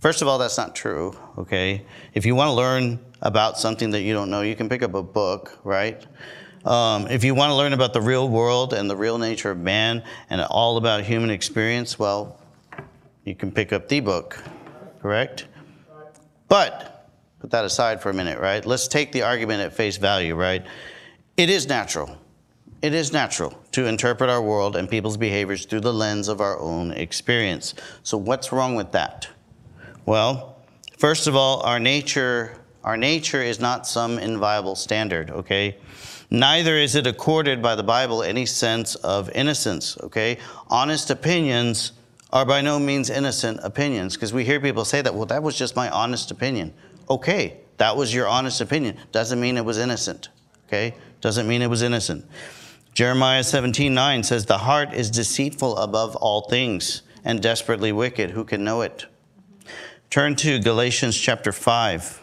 first 0.00 0.20
of 0.20 0.26
all, 0.26 0.38
that's 0.38 0.58
not 0.58 0.74
true, 0.74 1.16
okay? 1.38 1.84
If 2.14 2.26
you 2.26 2.34
want 2.34 2.48
to 2.48 2.54
learn 2.54 2.98
about 3.22 3.58
something 3.58 3.90
that 3.90 4.02
you 4.02 4.12
don't 4.12 4.30
know, 4.30 4.42
you 4.42 4.56
can 4.56 4.68
pick 4.68 4.82
up 4.82 4.94
a 4.94 5.02
book, 5.02 5.60
right? 5.62 6.04
Um, 6.64 7.06
if 7.06 7.24
you 7.24 7.34
want 7.34 7.50
to 7.50 7.54
learn 7.54 7.72
about 7.72 7.92
the 7.92 8.02
real 8.02 8.28
world 8.28 8.74
and 8.74 8.88
the 8.90 8.96
real 8.96 9.18
nature 9.18 9.50
of 9.50 9.58
man 9.58 10.02
and 10.28 10.40
all 10.42 10.76
about 10.76 11.04
human 11.04 11.30
experience, 11.30 11.98
well, 11.98 12.38
you 13.24 13.34
can 13.34 13.50
pick 13.50 13.72
up 13.72 13.88
the 13.88 14.00
book, 14.00 14.42
correct? 15.00 15.46
But 16.48 17.08
put 17.40 17.50
that 17.50 17.64
aside 17.64 18.02
for 18.02 18.10
a 18.10 18.14
minute, 18.14 18.38
right? 18.38 18.64
Let's 18.64 18.88
take 18.88 19.12
the 19.12 19.22
argument 19.22 19.62
at 19.62 19.72
face 19.72 19.96
value, 19.96 20.34
right? 20.34 20.64
It 21.36 21.48
is 21.48 21.66
natural. 21.66 22.18
It 22.82 22.92
is 22.92 23.12
natural 23.12 23.58
to 23.72 23.86
interpret 23.86 24.28
our 24.28 24.42
world 24.42 24.76
and 24.76 24.88
people's 24.88 25.16
behaviors 25.16 25.64
through 25.64 25.80
the 25.80 25.92
lens 25.92 26.28
of 26.28 26.40
our 26.40 26.58
own 26.58 26.92
experience. 26.92 27.74
So 28.02 28.18
what's 28.18 28.52
wrong 28.52 28.74
with 28.74 28.92
that? 28.92 29.28
Well, 30.06 30.56
first 30.98 31.26
of 31.26 31.36
all, 31.36 31.60
our 31.60 31.78
nature 31.78 32.56
our 32.82 32.96
nature 32.96 33.42
is 33.42 33.60
not 33.60 33.86
some 33.86 34.18
inviolable 34.18 34.74
standard, 34.74 35.30
okay? 35.30 35.76
Neither 36.30 36.76
is 36.76 36.94
it 36.94 37.06
accorded 37.06 37.60
by 37.60 37.74
the 37.74 37.82
Bible 37.82 38.22
any 38.22 38.46
sense 38.46 38.94
of 38.96 39.28
innocence, 39.30 39.98
okay? 40.00 40.38
Honest 40.68 41.10
opinions 41.10 41.92
are 42.32 42.44
by 42.44 42.60
no 42.60 42.78
means 42.78 43.10
innocent 43.10 43.58
opinions 43.64 44.14
because 44.14 44.32
we 44.32 44.44
hear 44.44 44.60
people 44.60 44.84
say 44.84 45.02
that, 45.02 45.14
well, 45.14 45.26
that 45.26 45.42
was 45.42 45.56
just 45.56 45.74
my 45.74 45.90
honest 45.90 46.30
opinion. 46.30 46.72
Okay, 47.08 47.58
that 47.78 47.96
was 47.96 48.14
your 48.14 48.28
honest 48.28 48.60
opinion. 48.60 48.96
Doesn't 49.10 49.40
mean 49.40 49.56
it 49.56 49.64
was 49.64 49.78
innocent, 49.78 50.28
okay? 50.68 50.94
Doesn't 51.20 51.48
mean 51.48 51.62
it 51.62 51.66
was 51.66 51.82
innocent. 51.82 52.24
Jeremiah 52.94 53.42
17 53.42 53.92
9 53.92 54.22
says, 54.22 54.46
The 54.46 54.58
heart 54.58 54.92
is 54.94 55.10
deceitful 55.10 55.76
above 55.78 56.14
all 56.16 56.42
things 56.42 57.02
and 57.24 57.42
desperately 57.42 57.90
wicked. 57.90 58.30
Who 58.30 58.44
can 58.44 58.62
know 58.62 58.82
it? 58.82 59.06
Turn 60.10 60.36
to 60.36 60.60
Galatians 60.60 61.18
chapter 61.18 61.50
5. 61.50 62.22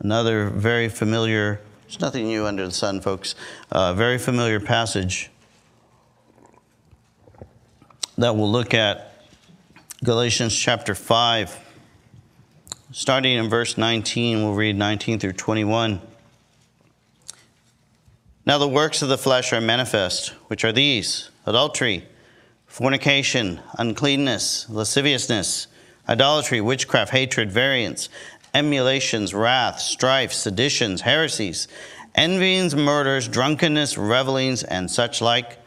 Another 0.00 0.48
very 0.50 0.88
familiar 0.88 1.60
there's 1.90 2.00
nothing 2.00 2.28
new 2.28 2.46
under 2.46 2.64
the 2.64 2.70
sun, 2.70 3.00
folks. 3.00 3.34
Uh, 3.72 3.92
very 3.94 4.16
familiar 4.16 4.60
passage 4.60 5.28
that 8.16 8.36
we'll 8.36 8.50
look 8.50 8.74
at 8.74 9.26
Galatians 10.04 10.56
chapter 10.56 10.94
5. 10.94 11.58
Starting 12.92 13.36
in 13.36 13.48
verse 13.48 13.76
19, 13.76 14.44
we'll 14.44 14.54
read 14.54 14.76
19 14.76 15.18
through 15.18 15.32
21. 15.32 16.00
Now 18.46 18.58
the 18.58 18.68
works 18.68 19.02
of 19.02 19.08
the 19.08 19.18
flesh 19.18 19.52
are 19.52 19.60
manifest, 19.60 20.28
which 20.46 20.64
are 20.64 20.70
these 20.70 21.30
adultery, 21.44 22.04
fornication, 22.68 23.58
uncleanness, 23.80 24.70
lasciviousness, 24.70 25.66
idolatry, 26.08 26.60
witchcraft, 26.60 27.10
hatred, 27.10 27.50
variance 27.50 28.08
emulations, 28.54 29.34
wrath, 29.34 29.80
strife, 29.80 30.32
seditions, 30.32 31.02
heresies, 31.02 31.68
envyings, 32.14 32.74
murders, 32.74 33.28
drunkenness, 33.28 33.96
revelings, 33.96 34.62
and 34.62 34.90
such 34.90 35.20
like, 35.20 35.58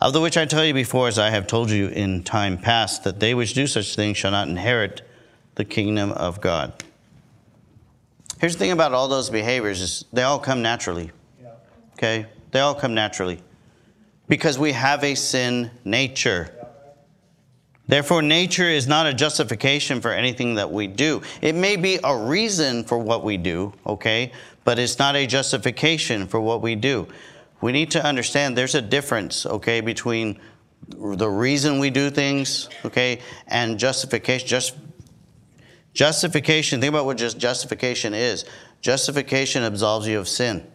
of 0.00 0.12
the 0.12 0.20
which 0.20 0.36
I 0.36 0.44
tell 0.44 0.64
you 0.64 0.74
before, 0.74 1.08
as 1.08 1.18
I 1.18 1.30
have 1.30 1.46
told 1.46 1.70
you 1.70 1.88
in 1.88 2.22
time 2.22 2.58
past, 2.58 3.04
that 3.04 3.20
they 3.20 3.34
which 3.34 3.54
do 3.54 3.66
such 3.66 3.96
things 3.96 4.16
shall 4.16 4.30
not 4.30 4.48
inherit 4.48 5.02
the 5.54 5.64
kingdom 5.64 6.12
of 6.12 6.40
God. 6.40 6.84
Here's 8.40 8.54
the 8.54 8.58
thing 8.58 8.72
about 8.72 8.92
all 8.92 9.08
those 9.08 9.30
behaviors 9.30 9.80
is 9.80 10.04
they 10.12 10.22
all 10.22 10.38
come 10.38 10.60
naturally. 10.60 11.10
Okay? 11.94 12.26
They 12.50 12.60
all 12.60 12.74
come 12.74 12.94
naturally. 12.94 13.42
Because 14.28 14.58
we 14.58 14.72
have 14.72 15.02
a 15.02 15.14
sin 15.14 15.70
nature. 15.84 16.52
Therefore, 17.88 18.20
nature 18.20 18.68
is 18.68 18.88
not 18.88 19.06
a 19.06 19.14
justification 19.14 20.00
for 20.00 20.12
anything 20.12 20.56
that 20.56 20.70
we 20.70 20.86
do. 20.86 21.22
It 21.40 21.54
may 21.54 21.76
be 21.76 21.98
a 22.02 22.16
reason 22.16 22.82
for 22.84 22.98
what 22.98 23.22
we 23.22 23.36
do, 23.36 23.72
okay, 23.86 24.32
but 24.64 24.78
it's 24.78 24.98
not 24.98 25.14
a 25.14 25.26
justification 25.26 26.26
for 26.26 26.40
what 26.40 26.62
we 26.62 26.74
do. 26.74 27.06
We 27.60 27.72
need 27.72 27.92
to 27.92 28.04
understand 28.04 28.58
there's 28.58 28.74
a 28.74 28.82
difference, 28.82 29.46
okay, 29.46 29.80
between 29.80 30.40
the 30.88 31.28
reason 31.28 31.78
we 31.78 31.90
do 31.90 32.10
things, 32.10 32.68
okay, 32.84 33.20
and 33.46 33.78
justification. 33.78 34.48
Just 34.48 34.76
justification. 35.94 36.80
Think 36.80 36.90
about 36.90 37.06
what 37.06 37.16
just 37.16 37.38
justification 37.38 38.14
is. 38.14 38.44
Justification 38.80 39.62
absolves 39.62 40.06
you 40.06 40.18
of 40.18 40.28
sin. 40.28 40.66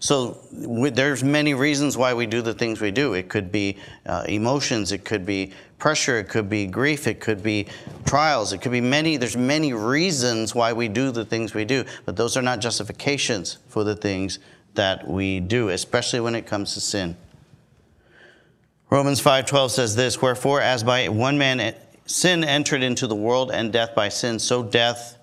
So 0.00 0.38
we, 0.52 0.90
there's 0.90 1.24
many 1.24 1.54
reasons 1.54 1.96
why 1.96 2.14
we 2.14 2.26
do 2.26 2.42
the 2.42 2.54
things 2.54 2.80
we 2.80 2.90
do. 2.90 3.14
It 3.14 3.28
could 3.28 3.50
be 3.50 3.78
uh, 4.06 4.24
emotions, 4.28 4.92
it 4.92 5.04
could 5.04 5.24
be 5.24 5.52
pressure, 5.78 6.18
it 6.18 6.28
could 6.28 6.48
be 6.48 6.66
grief, 6.66 7.06
it 7.06 7.20
could 7.20 7.42
be 7.42 7.66
trials, 8.04 8.52
it 8.52 8.58
could 8.58 8.72
be 8.72 8.80
many. 8.80 9.16
There's 9.16 9.36
many 9.36 9.72
reasons 9.72 10.54
why 10.54 10.72
we 10.72 10.88
do 10.88 11.10
the 11.10 11.24
things 11.24 11.54
we 11.54 11.64
do, 11.64 11.84
but 12.04 12.16
those 12.16 12.36
are 12.36 12.42
not 12.42 12.60
justifications 12.60 13.58
for 13.68 13.84
the 13.84 13.96
things 13.96 14.38
that 14.74 15.06
we 15.06 15.40
do, 15.40 15.68
especially 15.70 16.20
when 16.20 16.34
it 16.34 16.46
comes 16.46 16.74
to 16.74 16.80
sin. 16.80 17.16
Romans 18.90 19.20
5:12 19.20 19.70
says 19.70 19.96
this, 19.96 20.20
wherefore 20.20 20.60
as 20.60 20.84
by 20.84 21.08
one 21.08 21.38
man 21.38 21.74
sin 22.06 22.44
entered 22.44 22.82
into 22.82 23.06
the 23.06 23.14
world 23.14 23.50
and 23.50 23.72
death 23.72 23.94
by 23.94 24.08
sin, 24.08 24.38
so 24.38 24.62
death 24.62 25.18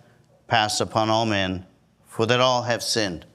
passed 0.47 0.81
upon 0.81 1.09
all 1.09 1.25
men, 1.25 1.65
for 2.07 2.25
that 2.25 2.39
all 2.39 2.63
have 2.63 2.83
sinned 2.83 3.25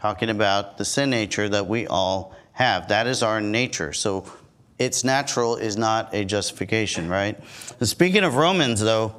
talking 0.00 0.30
about 0.30 0.78
the 0.78 0.84
sin 0.84 1.10
nature 1.10 1.48
that 1.48 1.66
we 1.66 1.86
all 1.86 2.34
have. 2.52 2.88
That 2.88 3.06
is 3.06 3.22
our 3.22 3.40
nature. 3.40 3.92
So 3.92 4.24
it's 4.78 5.04
natural 5.04 5.56
is 5.56 5.76
not 5.76 6.14
a 6.14 6.24
justification, 6.24 7.08
right? 7.08 7.38
And 7.78 7.88
speaking 7.88 8.24
of 8.24 8.36
Romans, 8.36 8.80
though, 8.80 9.14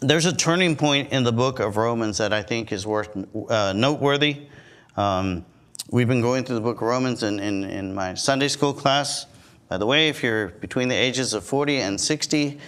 there's 0.00 0.24
a 0.24 0.34
turning 0.34 0.76
point 0.76 1.12
in 1.12 1.24
the 1.24 1.32
book 1.32 1.60
of 1.60 1.76
Romans 1.76 2.16
that 2.18 2.32
I 2.32 2.42
think 2.42 2.72
is 2.72 2.86
worth 2.86 3.10
uh, 3.50 3.74
noteworthy. 3.76 4.46
Um, 4.96 5.44
we've 5.90 6.08
been 6.08 6.22
going 6.22 6.44
through 6.44 6.56
the 6.56 6.62
book 6.62 6.80
of 6.80 6.88
Romans 6.88 7.22
in, 7.22 7.38
in, 7.38 7.64
in 7.64 7.94
my 7.94 8.14
Sunday 8.14 8.48
school 8.48 8.72
class. 8.72 9.26
By 9.68 9.76
the 9.76 9.86
way, 9.86 10.08
if 10.08 10.22
you're 10.22 10.48
between 10.48 10.88
the 10.88 10.94
ages 10.94 11.34
of 11.34 11.44
40 11.44 11.80
and 11.80 12.00
60, 12.00 12.58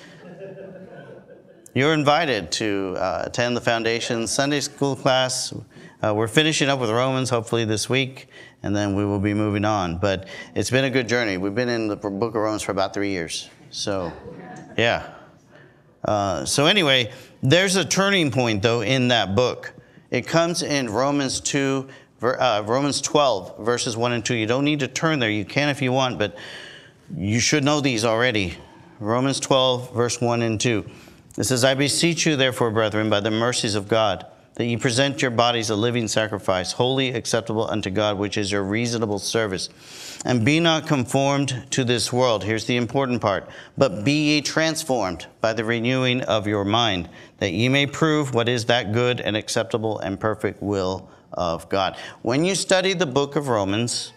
you're 1.74 1.94
invited 1.94 2.52
to 2.52 2.94
uh, 2.98 3.22
attend 3.24 3.56
the 3.56 3.60
Foundation 3.62 4.26
Sunday 4.26 4.60
school 4.60 4.94
class. 4.94 5.54
Uh, 6.04 6.12
we're 6.12 6.28
finishing 6.28 6.68
up 6.68 6.78
with 6.80 6.90
Romans 6.90 7.30
hopefully 7.30 7.64
this 7.64 7.88
week, 7.88 8.28
and 8.62 8.76
then 8.76 8.94
we 8.94 9.06
will 9.06 9.20
be 9.20 9.32
moving 9.32 9.64
on. 9.64 9.96
But 9.96 10.28
it's 10.54 10.68
been 10.68 10.84
a 10.84 10.90
good 10.90 11.08
journey. 11.08 11.38
We've 11.38 11.54
been 11.54 11.70
in 11.70 11.88
the 11.88 11.96
book 11.96 12.34
of 12.34 12.42
Romans 12.42 12.62
for 12.62 12.72
about 12.72 12.92
three 12.92 13.08
years. 13.08 13.48
So, 13.70 14.12
yeah. 14.76 15.14
Uh, 16.04 16.44
so, 16.44 16.66
anyway, 16.66 17.10
there's 17.42 17.76
a 17.76 17.86
turning 17.86 18.30
point, 18.30 18.60
though, 18.60 18.82
in 18.82 19.08
that 19.08 19.34
book. 19.34 19.72
It 20.10 20.26
comes 20.26 20.62
in 20.62 20.90
Romans 20.90 21.40
2, 21.40 21.88
uh, 22.22 22.62
Romans 22.66 23.00
12, 23.00 23.60
verses 23.60 23.96
1 23.96 24.12
and 24.12 24.22
2. 24.22 24.34
You 24.34 24.46
don't 24.46 24.66
need 24.66 24.80
to 24.80 24.88
turn 24.88 25.20
there. 25.20 25.30
You 25.30 25.46
can 25.46 25.70
if 25.70 25.80
you 25.80 25.92
want, 25.92 26.18
but 26.18 26.36
you 27.16 27.40
should 27.40 27.64
know 27.64 27.80
these 27.80 28.04
already. 28.04 28.58
Romans 29.00 29.40
12, 29.40 29.94
verse 29.94 30.20
1 30.20 30.42
and 30.42 30.60
2. 30.60 30.84
It 31.38 31.44
says, 31.44 31.64
I 31.64 31.72
beseech 31.72 32.26
you, 32.26 32.36
therefore, 32.36 32.70
brethren, 32.70 33.08
by 33.08 33.20
the 33.20 33.30
mercies 33.30 33.74
of 33.74 33.88
God, 33.88 34.26
that 34.54 34.66
ye 34.66 34.76
present 34.76 35.20
your 35.20 35.32
bodies 35.32 35.70
a 35.70 35.76
living 35.76 36.06
sacrifice, 36.06 36.72
holy, 36.72 37.12
acceptable 37.12 37.68
unto 37.68 37.90
God, 37.90 38.18
which 38.18 38.38
is 38.38 38.52
your 38.52 38.62
reasonable 38.62 39.18
service. 39.18 39.68
And 40.24 40.44
be 40.44 40.60
not 40.60 40.86
conformed 40.86 41.66
to 41.70 41.84
this 41.84 42.12
world. 42.12 42.44
Here's 42.44 42.64
the 42.64 42.76
important 42.76 43.20
part. 43.20 43.48
But 43.76 44.04
be 44.04 44.34
ye 44.34 44.40
transformed 44.40 45.26
by 45.40 45.52
the 45.52 45.64
renewing 45.64 46.22
of 46.22 46.46
your 46.46 46.64
mind, 46.64 47.08
that 47.38 47.52
ye 47.52 47.68
may 47.68 47.86
prove 47.86 48.32
what 48.32 48.48
is 48.48 48.66
that 48.66 48.92
good 48.92 49.20
and 49.20 49.36
acceptable 49.36 49.98
and 49.98 50.18
perfect 50.20 50.62
will 50.62 51.10
of 51.32 51.68
God. 51.68 51.96
When 52.22 52.44
you 52.44 52.54
study 52.54 52.94
the 52.94 53.06
book 53.06 53.34
of 53.34 53.48
Romans, 53.48 54.12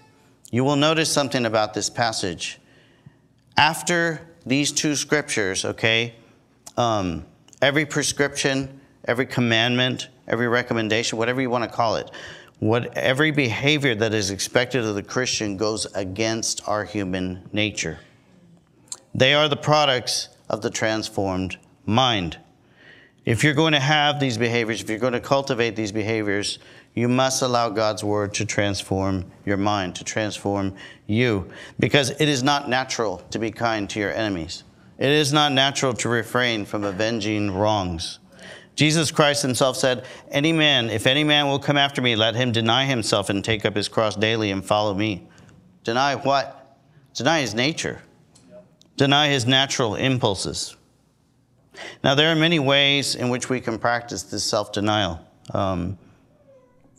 you 0.51 0.63
will 0.63 0.75
notice 0.75 1.11
something 1.11 1.45
about 1.45 1.73
this 1.73 1.89
passage. 1.89 2.59
After 3.57 4.21
these 4.45 4.71
two 4.71 4.95
scriptures, 4.95 5.65
okay, 5.65 6.13
um, 6.77 7.25
every 7.61 7.85
prescription, 7.85 8.79
every 9.05 9.25
commandment, 9.25 10.09
every 10.27 10.47
recommendation, 10.47 11.17
whatever 11.17 11.41
you 11.41 11.49
want 11.49 11.63
to 11.63 11.69
call 11.69 11.95
it, 11.95 12.11
what 12.59 12.97
every 12.97 13.31
behavior 13.31 13.95
that 13.95 14.13
is 14.13 14.31
expected 14.31 14.83
of 14.83 14.95
the 14.95 15.03
Christian 15.03 15.57
goes 15.57 15.85
against 15.93 16.67
our 16.67 16.83
human 16.83 17.47
nature. 17.53 17.99
They 19.13 19.33
are 19.33 19.47
the 19.47 19.57
products 19.57 20.29
of 20.49 20.61
the 20.61 20.69
transformed 20.69 21.57
mind. 21.85 22.37
If 23.25 23.43
you're 23.43 23.53
going 23.53 23.73
to 23.73 23.79
have 23.79 24.19
these 24.19 24.37
behaviors, 24.37 24.81
if 24.81 24.89
you're 24.89 24.99
going 24.99 25.13
to 25.13 25.19
cultivate 25.19 25.75
these 25.75 25.91
behaviors, 25.91 26.59
you 26.93 27.07
must 27.07 27.41
allow 27.41 27.69
God's 27.69 28.03
word 28.03 28.33
to 28.35 28.45
transform 28.45 29.25
your 29.45 29.57
mind, 29.57 29.95
to 29.95 30.03
transform 30.03 30.73
you, 31.05 31.49
because 31.77 32.09
it 32.09 32.27
is 32.27 32.41
not 32.41 32.69
natural 32.69 33.17
to 33.29 33.37
be 33.37 33.51
kind 33.51 33.89
to 33.91 33.99
your 33.99 34.11
enemies. 34.11 34.63
It 34.97 35.09
is 35.09 35.31
not 35.31 35.51
natural 35.51 35.93
to 35.93 36.09
refrain 36.09 36.65
from 36.65 36.83
avenging 36.83 37.51
wrongs. 37.51 38.17
Jesus 38.77 39.09
Christ 39.09 39.41
himself 39.41 39.75
said, 39.75 40.05
Any 40.29 40.53
man, 40.53 40.91
if 40.91 41.07
any 41.07 41.23
man 41.23 41.47
will 41.47 41.57
come 41.57 41.77
after 41.77 41.99
me, 41.99 42.15
let 42.15 42.35
him 42.35 42.51
deny 42.51 42.85
himself 42.85 43.31
and 43.31 43.43
take 43.43 43.65
up 43.65 43.75
his 43.75 43.89
cross 43.89 44.15
daily 44.15 44.51
and 44.51 44.63
follow 44.63 44.93
me. 44.93 45.27
Deny 45.83 46.13
what? 46.13 46.77
Deny 47.15 47.41
his 47.41 47.55
nature, 47.55 48.03
deny 48.95 49.29
his 49.29 49.47
natural 49.47 49.95
impulses. 49.95 50.77
Now, 52.03 52.13
there 52.13 52.31
are 52.31 52.35
many 52.35 52.59
ways 52.59 53.15
in 53.15 53.29
which 53.29 53.49
we 53.49 53.59
can 53.59 53.79
practice 53.79 54.21
this 54.23 54.43
self 54.43 54.71
denial. 54.71 55.19
Um, 55.53 55.97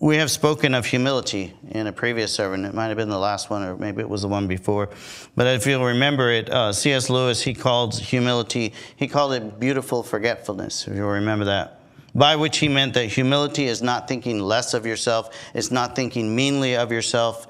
we 0.00 0.16
have 0.16 0.30
spoken 0.30 0.74
of 0.74 0.86
humility 0.86 1.54
in 1.70 1.88
a 1.88 1.92
previous 1.92 2.32
sermon. 2.32 2.64
It 2.64 2.72
might 2.72 2.86
have 2.86 2.96
been 2.96 3.08
the 3.08 3.18
last 3.18 3.50
one, 3.50 3.64
or 3.64 3.76
maybe 3.76 4.00
it 4.00 4.08
was 4.08 4.22
the 4.22 4.28
one 4.28 4.46
before. 4.46 4.90
But 5.34 5.48
if 5.48 5.66
you'll 5.66 5.84
remember 5.84 6.30
it, 6.30 6.48
uh, 6.48 6.72
C.S. 6.72 7.10
Lewis, 7.10 7.42
he 7.42 7.52
called 7.52 7.98
humility, 7.98 8.72
he 8.94 9.08
called 9.08 9.32
it 9.32 9.58
beautiful 9.58 10.04
forgetfulness, 10.04 10.86
if 10.86 10.94
you'll 10.94 11.08
remember 11.08 11.46
that. 11.46 11.80
By 12.14 12.36
which 12.36 12.58
he 12.58 12.68
meant 12.68 12.94
that 12.94 13.06
humility 13.06 13.64
is 13.64 13.82
not 13.82 14.06
thinking 14.06 14.40
less 14.40 14.72
of 14.72 14.86
yourself, 14.86 15.36
it's 15.52 15.70
not 15.70 15.96
thinking 15.96 16.34
meanly 16.34 16.76
of 16.76 16.92
yourself, 16.92 17.48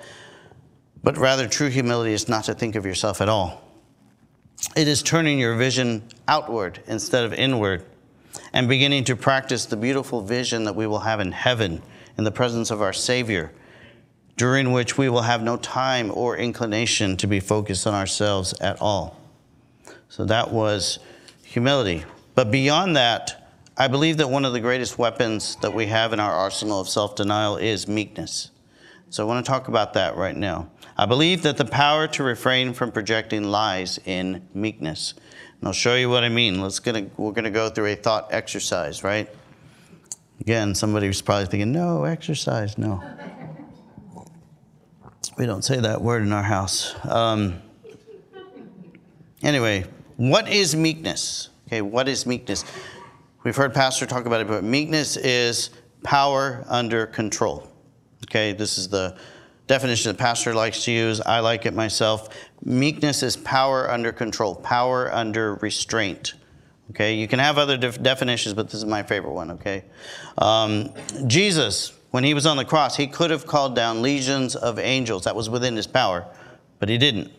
but 1.02 1.18
rather 1.18 1.46
true 1.46 1.68
humility 1.68 2.12
is 2.12 2.28
not 2.28 2.44
to 2.44 2.54
think 2.54 2.76
of 2.76 2.87
yourself 2.87 3.20
at 3.20 3.28
all. 3.28 3.62
It 4.74 4.88
is 4.88 5.02
turning 5.02 5.38
your 5.38 5.54
vision 5.54 6.02
outward 6.26 6.82
instead 6.87 7.24
of 7.24 7.34
inward 7.34 7.84
and 8.52 8.68
beginning 8.68 9.04
to 9.04 9.16
practice 9.16 9.66
the 9.66 9.76
beautiful 9.76 10.22
vision 10.22 10.64
that 10.64 10.74
we 10.74 10.87
will 10.87 11.00
have 11.00 11.20
in 11.20 11.32
heaven 11.32 11.82
in 12.18 12.24
the 12.24 12.33
presence 12.33 12.70
of 12.70 12.83
our 12.83 12.92
Savior, 12.92 13.52
during 14.37 14.72
which 14.72 14.98
we 14.98 15.09
will 15.09 15.22
have 15.22 15.42
no 15.42 15.57
time 15.57 16.11
or 16.12 16.37
inclination 16.37 17.16
to 17.16 17.26
be 17.26 17.40
focused 17.40 17.87
on 17.87 17.94
ourselves 17.94 18.52
at 18.61 18.81
all. 18.81 19.18
So 20.09 20.24
that 20.24 20.50
was 20.52 20.98
humility. 21.44 22.04
But 22.35 22.50
beyond 22.50 22.96
that, 22.96 23.50
I 23.76 23.87
believe 23.87 24.16
that 24.16 24.28
one 24.28 24.44
of 24.44 24.52
the 24.52 24.61
greatest 24.61 24.98
weapons 24.98 25.57
that 25.62 25.72
we 25.72 25.87
have 25.87 26.12
in 26.12 26.18
our 26.18 26.33
arsenal 26.33 26.81
of 26.81 26.88
self 26.88 27.14
denial 27.14 27.57
is 27.57 27.87
meekness. 27.87 28.50
So 29.11 29.22
I 29.22 29.26
want 29.26 29.44
to 29.44 29.50
talk 29.50 29.68
about 29.68 29.94
that 29.94 30.16
right 30.16 30.37
now. 30.37 30.68
I 30.96 31.07
believe 31.07 31.42
that 31.42 31.57
the 31.57 31.64
power 31.64 32.09
to 32.09 32.24
refrain 32.24 32.74
from 32.74 32.90
projecting 32.90 33.44
lies 33.44 34.00
in 34.04 34.46
meekness. 34.52 35.14
And 35.61 35.68
I'll 35.68 35.72
show 35.72 35.94
you 35.94 36.11
what 36.11 36.24
I 36.24 36.28
mean. 36.28 36.61
Let's 36.61 36.81
gonna, 36.81 37.07
we're 37.16 37.33
going 37.33 37.44
to 37.44 37.50
go 37.50 37.70
through 37.70 37.87
a 37.87 37.94
thought 37.94 38.28
exercise, 38.33 39.04
right? 39.04 39.28
Again, 40.40 40.74
somebody 40.74 41.09
was 41.09 41.20
probably 41.20 41.46
thinking, 41.46 41.72
no, 41.72 42.05
exercise, 42.05 42.79
no. 42.79 43.03
We 45.37 45.46
don't 45.46 45.62
say 45.62 45.79
that 45.81 46.01
word 46.01 46.22
in 46.22 46.33
our 46.33 46.42
house. 46.42 46.94
Um, 47.05 47.61
anyway, 49.42 49.85
what 50.16 50.48
is 50.48 50.74
meekness? 50.74 51.51
Okay, 51.66 51.83
what 51.83 52.09
is 52.09 52.27
meekness? 52.27 52.64
We've 53.44 53.57
heard 53.57 53.74
Pastor 53.74 54.07
talk 54.07 54.27
about 54.27 54.40
it, 54.40 54.48
but 54.48 54.64
meekness 54.64 55.16
is 55.16 55.70
power 56.03 56.64
under 56.68 57.07
control. 57.07 57.68
Okay, 58.24 58.53
this 58.53 58.79
is 58.79 58.88
the 58.88 59.16
definition 59.68 60.11
that 60.11 60.18
pastor 60.18 60.55
likes 60.55 60.85
to 60.85 60.90
use. 60.90 61.20
I 61.20 61.40
like 61.40 61.66
it 61.66 61.74
myself. 61.74 62.29
Meekness 62.64 63.22
is 63.22 63.37
power 63.37 63.88
under 63.90 64.12
control, 64.12 64.55
power 64.57 65.12
under 65.12 65.55
restraint. 65.57 66.35
Okay, 66.90 67.14
you 67.14 67.29
can 67.29 67.38
have 67.38 67.59
other 67.59 67.77
def- 67.77 68.03
definitions, 68.03 68.55
but 68.55 68.66
this 68.66 68.74
is 68.74 68.85
my 68.85 69.03
favorite 69.03 69.33
one. 69.33 69.51
Okay, 69.53 69.85
um, 70.38 70.92
Jesus, 71.27 71.92
when 72.11 72.24
he 72.24 72.35
was 72.35 72.46
on 72.46 72.57
the 72.57 72.64
cross, 72.64 72.96
he 72.96 73.07
could 73.07 73.31
have 73.31 73.46
called 73.46 73.74
down 73.74 74.01
legions 74.01 74.57
of 74.57 74.79
angels. 74.79 75.24
That 75.24 75.37
was 75.37 75.51
within 75.51 75.77
his 75.77 75.87
power, 75.87 76.27
but 76.79 76.88
he 76.88 76.96
didn't. 76.96 77.31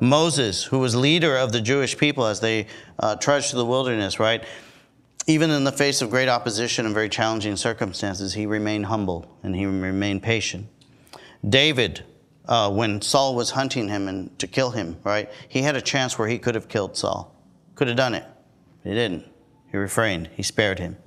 Moses, 0.00 0.64
who 0.64 0.78
was 0.78 0.96
leader 0.96 1.36
of 1.36 1.52
the 1.52 1.60
Jewish 1.60 1.96
people 1.96 2.26
as 2.26 2.40
they 2.40 2.66
uh, 2.98 3.16
trudged 3.16 3.50
through 3.50 3.60
the 3.60 3.66
wilderness, 3.66 4.18
right? 4.18 4.44
Even 5.26 5.50
in 5.50 5.64
the 5.64 5.72
face 5.72 6.02
of 6.02 6.10
great 6.10 6.28
opposition 6.28 6.84
and 6.84 6.94
very 6.94 7.08
challenging 7.08 7.56
circumstances, 7.56 8.34
he 8.34 8.44
remained 8.46 8.86
humble 8.86 9.38
and 9.42 9.54
he 9.54 9.64
remained 9.64 10.22
patient. 10.22 10.66
David, 11.48 12.04
uh, 12.46 12.70
when 12.70 13.00
Saul 13.00 13.34
was 13.34 13.50
hunting 13.50 13.88
him 13.88 14.08
and 14.08 14.36
to 14.38 14.46
kill 14.46 14.70
him, 14.70 14.98
right? 15.04 15.30
He 15.48 15.62
had 15.62 15.76
a 15.76 15.80
chance 15.80 16.18
where 16.18 16.28
he 16.28 16.38
could 16.38 16.54
have 16.54 16.68
killed 16.68 16.96
Saul, 16.96 17.34
could 17.74 17.88
have 17.88 17.96
done 17.96 18.14
it. 18.14 18.24
He 18.84 18.90
didn't. 18.90 19.24
He 19.70 19.76
refrained, 19.76 20.30
he 20.36 20.44
spared 20.44 20.78
him. 20.78 20.98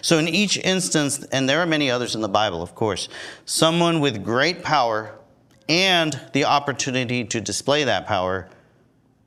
So, 0.00 0.18
in 0.18 0.28
each 0.28 0.58
instance, 0.58 1.24
and 1.32 1.48
there 1.48 1.60
are 1.60 1.66
many 1.66 1.90
others 1.90 2.14
in 2.14 2.20
the 2.20 2.28
Bible, 2.28 2.62
of 2.62 2.74
course, 2.74 3.08
someone 3.44 3.98
with 3.98 4.22
great 4.22 4.62
power 4.62 5.18
and 5.68 6.20
the 6.32 6.44
opportunity 6.44 7.24
to 7.24 7.40
display 7.40 7.82
that 7.82 8.06
power 8.06 8.48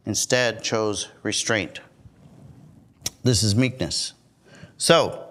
instead 0.06 0.64
chose 0.64 1.10
restraint. 1.24 1.82
This 3.24 3.44
is 3.44 3.56
meekness. 3.56 4.14
So, 4.78 5.28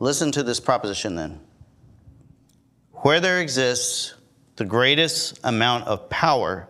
listen 0.00 0.32
to 0.32 0.42
this 0.42 0.58
proposition 0.58 1.14
then. 1.14 1.40
Where 2.92 3.20
there 3.20 3.40
exists 3.40 4.14
the 4.56 4.64
greatest 4.64 5.38
amount 5.44 5.86
of 5.86 6.08
power, 6.08 6.68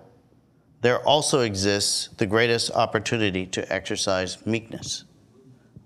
there 0.81 0.99
also 1.07 1.41
exists 1.41 2.09
the 2.17 2.27
greatest 2.27 2.71
opportunity 2.73 3.47
to 3.47 3.73
exercise 3.73 4.45
meekness. 4.45 5.05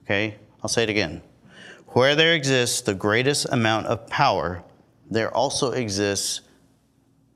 Okay, 0.09 0.37
I'll 0.63 0.71
say 0.71 0.85
it 0.85 0.89
again. 0.89 1.21
Where 1.89 2.17
there 2.17 2.33
exists 2.33 2.81
the 2.81 2.95
greatest 2.95 3.45
amount 3.51 3.89
of 3.89 4.07
power, 4.07 4.65
there 5.11 5.31
also 5.37 5.73
exists 5.73 6.41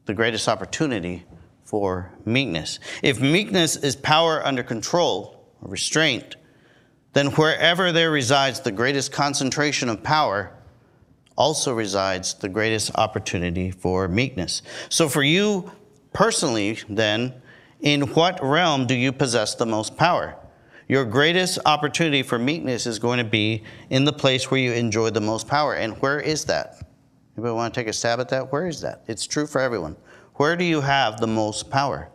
the 0.06 0.14
greatest 0.14 0.48
opportunity 0.48 1.26
for 1.66 2.10
meekness. 2.24 2.80
If 3.02 3.20
meekness 3.20 3.76
is 3.76 3.94
power 3.94 4.40
under 4.42 4.62
control 4.62 5.44
or 5.60 5.68
restraint, 5.70 6.36
then 7.12 7.26
wherever 7.32 7.92
there 7.92 8.10
resides 8.10 8.60
the 8.60 8.72
greatest 8.72 9.12
concentration 9.12 9.90
of 9.90 10.02
power, 10.02 10.50
also 11.36 11.74
resides 11.74 12.32
the 12.32 12.48
greatest 12.48 12.90
opportunity 12.94 13.70
for 13.70 14.08
meekness. 14.08 14.62
So, 14.88 15.10
for 15.10 15.22
you 15.22 15.70
personally, 16.14 16.78
then, 16.88 17.34
in 17.80 18.00
what 18.14 18.42
realm 18.42 18.86
do 18.86 18.94
you 18.94 19.12
possess 19.12 19.54
the 19.56 19.66
most 19.66 19.98
power? 19.98 20.38
Your 20.92 21.06
greatest 21.06 21.58
opportunity 21.64 22.22
for 22.22 22.38
meekness 22.38 22.86
is 22.86 22.98
going 22.98 23.16
to 23.16 23.24
be 23.24 23.62
in 23.88 24.04
the 24.04 24.12
place 24.12 24.50
where 24.50 24.60
you 24.60 24.72
enjoy 24.72 25.08
the 25.08 25.22
most 25.22 25.48
power. 25.48 25.72
And 25.72 25.94
where 26.02 26.20
is 26.20 26.44
that? 26.44 26.86
Anybody 27.34 27.54
want 27.54 27.72
to 27.72 27.80
take 27.80 27.88
a 27.88 27.94
stab 27.94 28.20
at 28.20 28.28
that? 28.28 28.52
Where 28.52 28.66
is 28.66 28.82
that? 28.82 29.02
It's 29.06 29.26
true 29.26 29.46
for 29.46 29.58
everyone. 29.58 29.96
Where 30.34 30.54
do 30.54 30.66
you 30.66 30.82
have 30.82 31.18
the 31.18 31.26
most 31.26 31.70
power? 31.70 32.10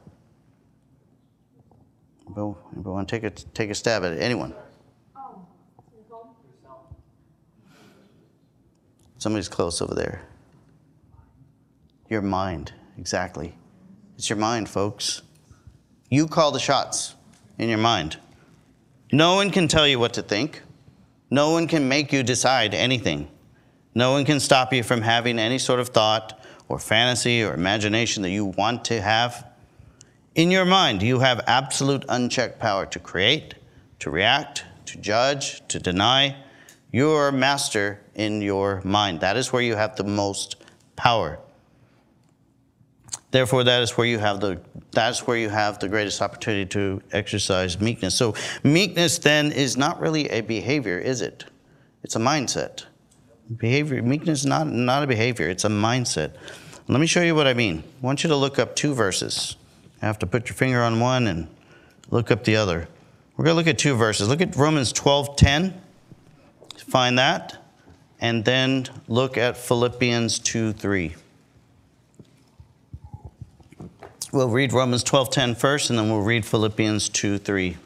Anybody 2.28 2.56
want 2.76 3.10
to 3.10 3.20
take 3.20 3.24
a, 3.24 3.32
take 3.32 3.72
a 3.72 3.74
stab 3.74 4.04
at 4.04 4.12
it? 4.12 4.22
Anyone? 4.22 4.54
Somebody's 9.18 9.50
close 9.50 9.82
over 9.82 9.96
there. 9.96 10.22
Your 12.10 12.22
mind, 12.22 12.74
exactly. 13.00 13.58
It's 14.20 14.30
your 14.30 14.38
mind, 14.38 14.70
folks. 14.70 15.24
You 16.12 16.28
call 16.28 16.52
the 16.52 16.60
shots 16.60 17.16
in 17.58 17.70
your 17.70 17.80
mind. 17.80 18.18
No 19.12 19.36
one 19.36 19.52
can 19.52 19.70
tell 19.70 19.88
you 19.88 20.00
what 20.00 20.14
to 20.16 20.22
think. 20.22 20.62
No 21.30 21.52
one 21.52 21.68
can 21.68 21.88
make 21.88 22.12
you 22.12 22.24
decide 22.24 22.74
anything. 22.74 23.30
No 23.96 24.12
one 24.12 24.26
can 24.26 24.40
stop 24.40 24.74
you 24.74 24.84
from 24.84 25.02
having 25.02 25.40
any 25.40 25.60
sort 25.60 25.80
of 25.80 25.90
thought 25.90 26.40
or 26.68 26.78
fantasy 26.78 27.42
or 27.42 27.54
imagination 27.54 28.22
that 28.24 28.32
you 28.32 28.46
want 28.46 28.84
to 28.86 29.02
have. 29.02 29.48
In 30.36 30.52
your 30.52 30.66
mind, 30.66 31.02
you 31.02 31.20
have 31.20 31.42
absolute 31.48 32.04
unchecked 32.10 32.60
power 32.60 32.86
to 32.86 33.00
create, 33.00 33.56
to 34.00 34.10
react, 34.10 34.66
to 34.86 34.98
judge, 34.98 35.66
to 35.70 35.80
deny. 35.80 36.36
You're 36.92 37.32
master 37.32 38.02
in 38.14 38.42
your 38.42 38.82
mind. 38.84 39.22
That 39.22 39.38
is 39.38 39.54
where 39.54 39.62
you 39.62 39.76
have 39.76 39.96
the 39.96 40.04
most 40.04 40.58
power. 40.98 41.40
Therefore, 43.32 43.64
that 43.66 43.82
is 43.82 43.92
where 43.98 44.08
you 44.08 44.20
have 44.20 44.40
the 44.40 44.60
that's 44.92 45.28
where 45.28 45.38
you 45.38 45.50
have 45.50 45.80
the 45.80 45.90
greatest 45.90 46.22
opportunity 46.22 46.66
to 46.66 47.02
exercise 47.12 47.80
meekness. 47.80 48.16
So 48.16 48.36
meekness 48.64 49.20
then 49.20 49.52
is 49.52 49.78
not 49.78 50.00
really 50.00 50.30
a 50.30 50.42
behavior, 50.42 50.98
is 50.98 51.22
it? 51.22 51.46
It's 52.04 52.16
a 52.16 52.20
mindset. 52.20 52.86
Behavior 53.56 54.02
meekness 54.02 54.40
is 54.40 54.46
not, 54.46 54.68
not 54.68 55.04
a 55.04 55.08
behavior, 55.08 55.50
it's 55.50 55.66
a 55.66 55.70
mindset. 55.70 56.34
Let 56.88 57.00
me 57.00 57.08
show 57.08 57.22
you 57.22 57.36
what 57.36 57.48
I 57.48 57.54
mean. 57.54 57.84
I 58.02 58.06
want 58.06 58.24
you 58.24 58.30
to 58.30 58.36
look 58.36 58.60
up 58.60 58.76
two 58.76 58.94
verses. 58.94 59.58
You 60.02 60.08
have 60.08 60.20
to 60.20 60.28
put 60.28 60.48
your 60.48 60.56
finger 60.56 60.82
on 60.82 61.00
one 61.00 61.28
and 61.28 61.48
look 62.10 62.32
up 62.32 62.44
the 62.44 62.56
other. 62.56 62.88
We're 63.36 63.46
going 63.46 63.54
to 63.54 63.58
look 63.58 63.68
at 63.68 63.78
two 63.78 63.96
verses. 63.96 64.30
Look 64.30 64.42
at 64.42 64.56
Romans 64.56 64.94
12:10. 64.94 65.74
Find 66.78 67.20
that. 67.20 67.58
And 68.20 68.46
then 68.46 68.88
look 69.08 69.38
at 69.38 69.58
Philippians 69.58 70.40
2:3. 70.40 71.16
We'll 74.34 74.50
read 74.50 74.74
Romans 74.74 75.06
12:10 75.06 75.56
first 75.56 75.90
and 75.90 75.98
then 75.98 76.10
we'll 76.10 76.20
read 76.20 76.46
Philippians 76.46 77.08
2:3. 77.08 77.78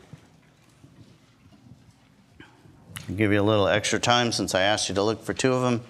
I'll 3.08 3.16
give 3.16 3.32
you 3.32 3.40
a 3.40 3.44
little 3.44 3.68
extra 3.68 4.00
time 4.00 4.32
since 4.32 4.56
I 4.56 4.62
asked 4.62 4.90
you 4.90 4.96
to 4.96 5.04
look 5.04 5.24
for 5.24 5.36
two 5.36 5.54
of 5.54 5.62
them. 5.62 5.84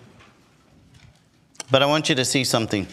But 1.69 1.81
I 1.81 1.85
want 1.85 2.09
you 2.09 2.15
to 2.15 2.25
see 2.25 2.43
something. 2.43 2.87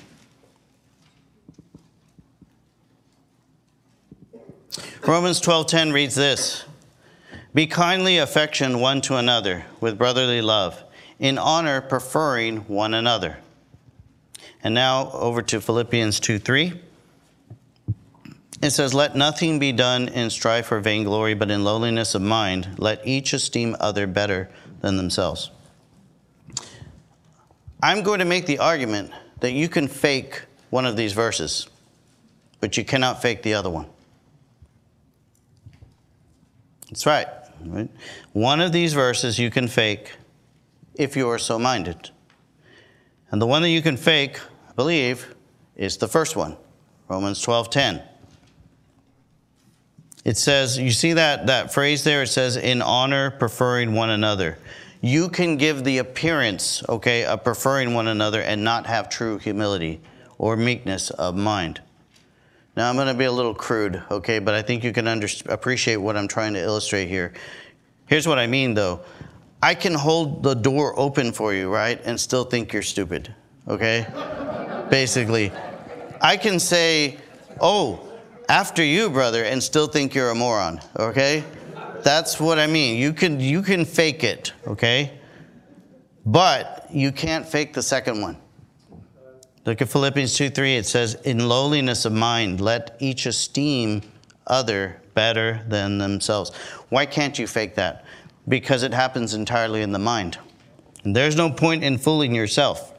Romans 5.05 5.41
12:10 5.41 5.93
reads 5.93 6.15
this: 6.15 6.63
Be 7.55 7.67
kindly 7.67 8.19
affection 8.19 8.79
one 8.79 9.01
to 9.01 9.17
another 9.17 9.67
with 9.81 9.99
brotherly 9.99 10.43
love, 10.43 10.85
in 11.19 11.39
honor 11.39 11.81
preferring 11.81 12.59
one 12.69 12.95
another. 12.95 13.39
And 14.63 14.75
now 14.75 15.11
over 15.11 15.43
to 15.43 15.61
Philippians 15.61 16.21
2:3. 16.21 16.83
It 18.61 18.71
says, 18.71 18.93
Let 18.93 19.15
nothing 19.15 19.59
be 19.59 19.73
done 19.73 20.09
in 20.09 20.31
strife 20.31 20.73
or 20.73 20.81
vainglory, 20.81 21.35
but 21.35 21.51
in 21.51 21.65
lowliness 21.65 22.15
of 22.15 22.23
mind, 22.23 22.77
let 22.79 23.07
each 23.07 23.33
esteem 23.33 23.77
other 23.79 24.07
better 24.07 24.51
than 24.81 24.97
themselves. 24.97 25.51
I'm 27.83 28.03
going 28.03 28.19
to 28.19 28.25
make 28.25 28.47
the 28.47 28.59
argument 28.59 29.13
that 29.41 29.53
you 29.53 29.69
can 29.69 29.87
fake 29.87 30.43
one 30.71 30.85
of 30.85 30.97
these 30.97 31.13
verses, 31.13 31.69
but 32.61 32.77
you 32.77 32.85
cannot 32.85 33.23
fake 33.23 33.43
the 33.43 33.55
other 33.55 33.71
one. 33.71 33.87
That's 36.89 37.07
right. 37.07 37.29
right? 37.65 37.91
One 38.33 38.61
of 38.61 38.73
these 38.73 38.95
verses 38.95 39.39
you 39.39 39.51
can 39.51 39.69
fake 39.69 40.13
if 40.95 41.17
you 41.17 41.29
are 41.29 41.39
so 41.39 41.59
minded. 41.59 42.11
And 43.31 43.41
the 43.41 43.47
one 43.47 43.63
that 43.63 43.71
you 43.71 43.83
can 43.83 43.97
fake, 43.97 44.41
I 44.69 44.73
believe, 44.73 45.35
is 45.77 45.99
the 45.99 46.09
first 46.09 46.35
one, 46.35 46.57
Romans 47.09 47.41
12:10. 47.45 48.03
It 50.29 50.37
says, 50.37 50.77
you 50.77 50.91
see 50.91 51.15
that, 51.15 51.47
that 51.47 51.73
phrase 51.73 52.05
there? 52.05 52.25
It 52.25 52.27
says, 52.27 52.59
in 52.59 52.83
honor, 52.83 53.31
preferring 53.31 53.95
one 53.95 54.11
another. 54.11 54.59
You 55.01 55.31
can 55.31 55.57
give 55.57 55.85
the 55.85 55.97
appearance, 55.97 56.87
okay, 56.87 57.25
of 57.25 57.43
preferring 57.43 57.95
one 57.95 58.09
another 58.09 58.43
and 58.43 58.63
not 58.63 58.85
have 58.85 59.09
true 59.09 59.39
humility 59.39 60.03
or 60.37 60.55
meekness 60.55 61.09
of 61.09 61.35
mind. 61.35 61.81
Now, 62.77 62.91
I'm 62.91 62.97
going 62.97 63.09
to 63.09 63.15
be 63.15 63.25
a 63.25 63.33
little 63.33 63.55
crude, 63.55 64.03
okay, 64.11 64.39
but 64.39 64.53
I 64.53 64.61
think 64.61 64.85
you 64.85 64.93
can 64.93 65.09
under- 65.09 65.29
appreciate 65.47 65.97
what 65.97 66.15
I'm 66.15 66.29
trying 66.29 66.53
to 66.53 66.61
illustrate 66.61 67.09
here. 67.09 67.33
Here's 68.05 68.29
what 68.29 68.39
I 68.39 68.47
mean, 68.47 68.75
though 68.75 69.01
I 69.63 69.75
can 69.75 69.95
hold 69.95 70.43
the 70.43 70.53
door 70.53 70.93
open 71.01 71.33
for 71.33 71.55
you, 71.55 71.73
right, 71.73 71.99
and 72.05 72.21
still 72.21 72.45
think 72.45 72.75
you're 72.75 72.83
stupid, 72.83 73.35
okay? 73.67 74.07
Basically, 74.91 75.53
I 76.21 76.37
can 76.37 76.61
say, 76.61 77.17
oh, 77.63 78.08
after 78.49 78.83
you, 78.83 79.11
brother, 79.11 79.45
and 79.45 79.63
still 79.63 79.87
think 79.87 80.15
you're 80.15 80.31
a 80.31 80.35
moron, 80.35 80.81
okay? 80.99 81.45
That's 82.03 82.41
what 82.41 82.59
I 82.59 82.67
mean. 82.67 82.99
You 82.99 83.13
can 83.13 83.41
you 83.41 83.63
can 83.63 83.85
fake 83.85 84.25
it, 84.25 84.53
okay? 84.67 85.13
But 86.25 86.87
you 86.91 87.13
can't 87.13 87.47
fake 87.47 87.75
the 87.75 87.83
second 87.83 88.21
one. 88.21 88.37
Look 89.65 89.83
at 89.83 89.89
Philippians 89.89 90.35
2 90.35 90.51
3. 90.51 90.77
It 90.77 90.87
says, 90.87 91.15
In 91.25 91.49
lowliness 91.49 92.05
of 92.05 92.13
mind, 92.13 92.61
let 92.61 92.97
each 93.01 93.27
esteem 93.27 94.03
other 94.47 95.01
better 95.15 95.63
than 95.69 95.99
themselves. 95.99 96.55
Why 96.89 97.05
can't 97.05 97.39
you 97.39 97.47
fake 97.47 97.75
that? 97.75 98.05
Because 98.47 98.83
it 98.83 98.95
happens 98.95 99.35
entirely 99.35 99.83
in 99.83 99.93
the 99.93 99.99
mind. 99.99 100.39
And 101.05 101.15
there's 101.15 101.37
no 101.37 101.51
point 101.51 101.85
in 101.85 101.99
fooling 101.99 102.35
yourself 102.35 102.95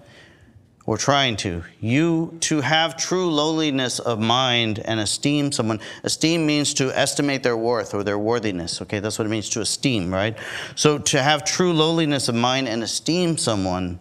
or 0.89 0.97
trying 0.97 1.37
to. 1.37 1.63
You 1.79 2.35
to 2.39 2.61
have 2.61 2.97
true 2.97 3.29
lowliness 3.29 3.99
of 3.99 4.19
mind 4.19 4.79
and 4.79 4.99
esteem 4.99 5.51
someone. 5.51 5.79
Esteem 6.03 6.47
means 6.47 6.73
to 6.73 6.91
estimate 6.97 7.43
their 7.43 7.55
worth 7.55 7.93
or 7.93 8.03
their 8.03 8.17
worthiness. 8.17 8.81
Okay, 8.81 8.99
that's 8.99 9.19
what 9.19 9.27
it 9.27 9.29
means 9.29 9.49
to 9.49 9.61
esteem, 9.61 10.11
right? 10.11 10.35
So 10.73 10.97
to 10.97 11.21
have 11.21 11.45
true 11.45 11.73
lowliness 11.73 12.27
of 12.27 12.33
mind 12.33 12.67
and 12.67 12.81
esteem 12.81 13.37
someone, 13.37 13.99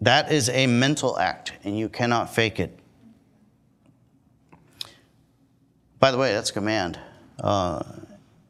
that 0.00 0.30
is 0.30 0.48
a 0.50 0.68
mental 0.68 1.18
act, 1.18 1.54
and 1.64 1.76
you 1.76 1.88
cannot 1.88 2.32
fake 2.32 2.60
it. 2.60 2.78
By 5.98 6.12
the 6.12 6.16
way, 6.16 6.32
that's 6.32 6.50
a 6.50 6.52
command. 6.52 6.96
Uh, 7.40 7.82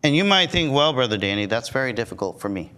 and 0.03 0.15
you 0.15 0.25
might 0.25 0.51
think, 0.51 0.71
well, 0.71 0.93
Brother 0.93 1.17
Danny, 1.17 1.47
that's 1.47 1.71
very 1.71 1.95
difficult 1.95 2.43
for 2.43 2.51
me. 2.51 2.73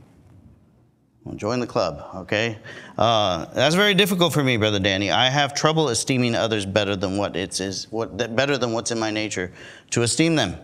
Well, 1.24 1.36
join 1.36 1.58
the 1.58 1.66
club, 1.66 2.04
okay? 2.14 2.58
Uh, 2.98 3.46
that's 3.54 3.74
very 3.74 3.94
difficult 3.94 4.34
for 4.34 4.44
me, 4.44 4.58
brother 4.58 4.78
Danny. 4.78 5.10
I 5.10 5.30
have 5.30 5.54
trouble 5.54 5.88
esteeming 5.88 6.34
others 6.34 6.66
better 6.66 6.96
than 6.96 7.16
what 7.16 7.34
it's 7.34 7.60
is 7.60 7.86
what 7.90 8.16
better 8.36 8.58
than 8.58 8.72
what's 8.72 8.90
in 8.90 8.98
my 8.98 9.10
nature 9.10 9.50
to 9.90 10.02
esteem 10.02 10.36
them. 10.36 10.56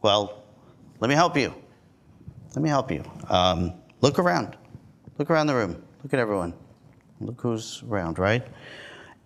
Well, 0.00 0.44
let 1.00 1.08
me 1.08 1.16
help 1.16 1.36
you. 1.36 1.52
Let 2.54 2.62
me 2.62 2.68
help 2.68 2.90
you. 2.92 3.02
Um, 3.28 3.74
look 4.00 4.20
around. 4.20 4.56
Look 5.18 5.28
around 5.28 5.48
the 5.48 5.54
room. 5.54 5.82
Look 6.04 6.14
at 6.14 6.20
everyone. 6.20 6.54
Look 7.20 7.40
who's 7.40 7.82
around, 7.88 8.18
right? 8.18 8.46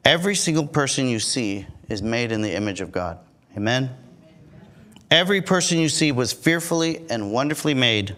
Every 0.04 0.34
single 0.34 0.66
person 0.66 1.08
you 1.08 1.20
see 1.20 1.66
is 1.88 2.02
made 2.02 2.32
in 2.32 2.40
the 2.40 2.54
image 2.54 2.80
of 2.80 2.90
God. 2.90 3.18
Amen. 3.56 3.90
Every 5.10 5.42
person 5.42 5.78
you 5.78 5.88
see 5.88 6.10
was 6.10 6.32
fearfully 6.32 7.04
and 7.10 7.32
wonderfully 7.32 7.74
made 7.74 8.16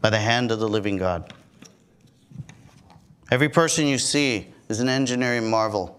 by 0.00 0.10
the 0.10 0.18
hand 0.18 0.50
of 0.50 0.60
the 0.60 0.68
living 0.68 0.98
God. 0.98 1.32
Every 3.30 3.48
person 3.48 3.86
you 3.86 3.98
see 3.98 4.48
is 4.68 4.80
an 4.80 4.88
engineering 4.88 5.50
marvel. 5.50 5.98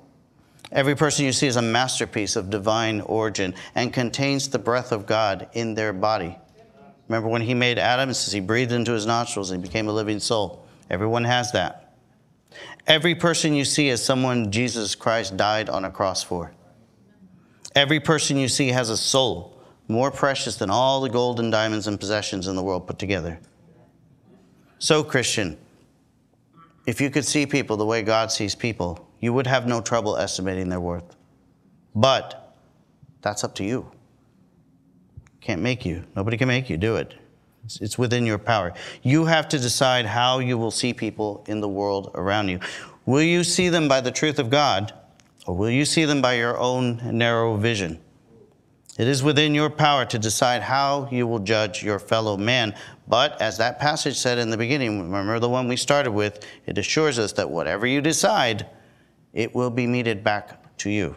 Every 0.72 0.96
person 0.96 1.26
you 1.26 1.32
see 1.32 1.48
is 1.48 1.56
a 1.56 1.62
masterpiece 1.62 2.36
of 2.36 2.50
divine 2.50 3.02
origin 3.02 3.56
and 3.76 3.94
contains 3.94 4.50
the 4.50 4.60
breath 4.60 4.92
of 4.92 5.06
God 5.06 5.48
in 5.54 5.74
their 5.74 5.94
body. 5.94 6.38
Remember 7.08 7.28
when 7.28 7.42
he 7.42 7.56
made 7.56 7.80
Adam, 7.80 8.10
it 8.10 8.14
says 8.16 8.34
he 8.34 8.40
breathed 8.40 8.72
into 8.72 8.92
his 8.92 9.06
nostrils 9.06 9.50
and 9.50 9.62
he 9.62 9.68
became 9.68 9.88
a 9.88 9.92
living 9.92 10.20
soul. 10.20 10.66
Everyone 10.90 11.24
has 11.24 11.52
that. 11.54 11.96
Every 12.86 13.16
person 13.16 13.54
you 13.54 13.66
see 13.66 13.90
is 13.90 14.04
someone 14.04 14.52
Jesus 14.52 14.96
Christ 14.96 15.38
died 15.38 15.70
on 15.70 15.86
a 15.86 15.92
cross 15.92 16.24
for. 16.24 16.52
Every 17.76 18.00
person 18.00 18.38
you 18.38 18.48
see 18.48 18.70
has 18.70 18.90
a 18.90 18.98
soul 18.98 19.56
more 19.88 20.12
precious 20.12 20.56
than 20.58 20.70
all 20.70 21.02
the 21.02 21.10
gold 21.10 21.40
and 21.40 21.52
diamonds 21.52 21.88
and 21.88 22.00
possessions 22.00 22.48
in 22.48 22.56
the 22.56 22.64
world 22.64 22.86
put 22.88 23.00
together. 23.00 23.40
So, 24.78 25.04
Christian, 25.04 25.58
if 26.90 27.00
you 27.00 27.12
could 27.12 27.24
see 27.24 27.46
people 27.46 27.78
the 27.78 27.86
way 27.86 28.02
God 28.02 28.32
sees 28.32 28.56
people, 28.56 29.08
you 29.20 29.32
would 29.32 29.46
have 29.46 29.68
no 29.68 29.80
trouble 29.80 30.18
estimating 30.18 30.70
their 30.70 30.80
worth. 30.80 31.16
But 31.94 32.56
that's 33.22 33.44
up 33.44 33.54
to 33.56 33.64
you. 33.64 33.92
Can't 35.40 35.62
make 35.62 35.86
you. 35.86 36.04
Nobody 36.16 36.36
can 36.36 36.48
make 36.48 36.68
you 36.68 36.78
do 36.78 36.96
it. 36.96 37.14
It's, 37.64 37.80
it's 37.80 38.00
within 38.00 38.26
your 38.26 38.40
power. 38.40 38.74
You 39.04 39.26
have 39.26 39.48
to 39.50 39.60
decide 39.60 40.08
how 40.08 40.40
you 40.40 40.58
will 40.58 40.72
see 40.72 40.92
people 40.92 41.46
in 41.48 41.62
the 41.62 41.68
world 41.68 42.10
around 42.16 42.50
you. 42.50 42.60
Will 43.06 43.22
you 43.22 43.44
see 43.44 43.70
them 43.70 43.88
by 43.88 44.02
the 44.02 44.12
truth 44.12 44.40
of 44.40 44.50
God, 44.50 44.92
or 45.46 45.56
will 45.56 45.70
you 45.70 45.86
see 45.86 46.06
them 46.06 46.24
by 46.24 46.34
your 46.34 46.58
own 46.58 47.00
narrow 47.16 47.56
vision? 47.56 48.00
It 48.98 49.08
is 49.08 49.22
within 49.22 49.54
your 49.54 49.70
power 49.70 50.06
to 50.06 50.18
decide 50.18 50.64
how 50.64 51.08
you 51.12 51.28
will 51.28 51.40
judge 51.40 51.84
your 51.84 52.00
fellow 52.00 52.36
man. 52.36 52.76
But 53.10 53.42
as 53.42 53.58
that 53.58 53.80
passage 53.80 54.18
said 54.18 54.38
in 54.38 54.52
the 54.52 54.58
beginning, 54.58 55.02
remember 55.02 55.40
the 55.40 55.50
one 55.50 55.68
we 55.68 55.76
started 55.76 56.12
with, 56.12 56.46
it 56.66 56.78
assures 56.78 57.20
us 57.20 57.34
that 57.34 57.50
whatever 57.50 57.86
you 57.86 58.00
decide, 58.02 58.68
it 59.34 59.54
will 59.54 59.72
be 59.72 59.88
meted 59.88 60.24
back 60.24 60.78
to 60.78 60.90
you. 60.90 61.16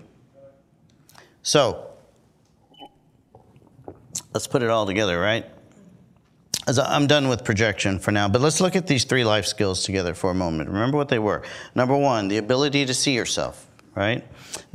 So, 1.43 1.91
let's 4.33 4.47
put 4.47 4.63
it 4.63 4.71
all 4.71 4.87
together, 4.87 5.21
right? 5.21 5.47
as 6.67 6.79
I'm 6.79 7.07
done 7.07 7.29
with 7.29 7.45
projection 7.45 7.99
for 7.99 8.13
now, 8.13 8.29
but 8.29 8.41
let's 8.41 8.61
look 8.61 8.77
at 8.77 8.87
these 8.87 9.05
three 9.05 9.25
life 9.25 9.47
skills 9.47 9.83
together 9.83 10.15
for 10.15 10.31
a 10.31 10.35
moment. 10.35 10.71
Remember 10.71 10.97
what 10.97 11.09
they 11.09 11.19
were. 11.19 11.43
Number 11.75 11.97
one, 11.97 12.29
the 12.29 12.37
ability 12.37 12.87
to 12.87 12.95
see 12.95 13.15
yourself, 13.15 13.67
right? 13.95 14.25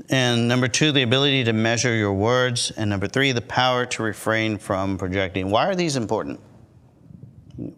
And 0.09 0.47
number 0.47 0.67
two, 0.67 0.91
the 0.91 1.03
ability 1.03 1.45
to 1.45 1.53
measure 1.53 1.95
your 1.95 2.13
words. 2.13 2.71
And 2.71 2.89
number 2.89 3.07
three, 3.07 3.31
the 3.31 3.41
power 3.41 3.85
to 3.85 4.03
refrain 4.03 4.57
from 4.57 4.97
projecting. 4.97 5.49
Why 5.49 5.67
are 5.67 5.75
these 5.75 5.95
important? 5.95 6.41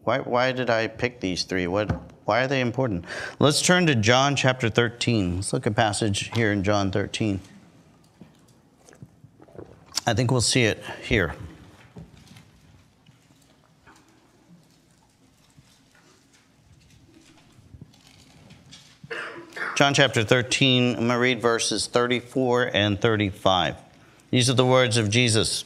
Why, 0.04 0.20
why 0.20 0.52
did 0.52 0.70
I 0.70 0.88
pick 0.88 1.22
these 1.22 1.44
three? 1.44 1.66
What, 1.66 1.90
why 2.26 2.44
are 2.44 2.48
they 2.48 2.60
important? 2.60 3.06
Let's 3.40 3.62
turn 3.62 3.86
to 3.86 3.96
John 3.96 4.36
chapter 4.36 4.70
13. 4.70 5.38
Let's 5.38 5.54
look 5.54 5.66
at 5.66 5.76
passage 5.76 6.32
here 6.36 6.52
in 6.52 6.64
John 6.64 6.92
13. 6.92 7.40
I 10.06 10.14
think 10.14 10.32
we'll 10.32 10.42
see 10.42 10.64
it 10.64 10.84
here. 11.04 11.34
John 19.76 19.94
chapter 19.94 20.26
13, 20.26 20.90
I'm 20.90 20.96
going 20.96 21.10
to 21.10 21.18
read 21.18 21.42
verses 21.42 21.88
34 21.88 22.72
and 22.74 23.00
35. 23.00 23.76
These 24.30 24.50
are 24.50 24.54
the 24.54 24.66
words 24.66 24.98
of 24.98 25.10
Jesus. 25.10 25.64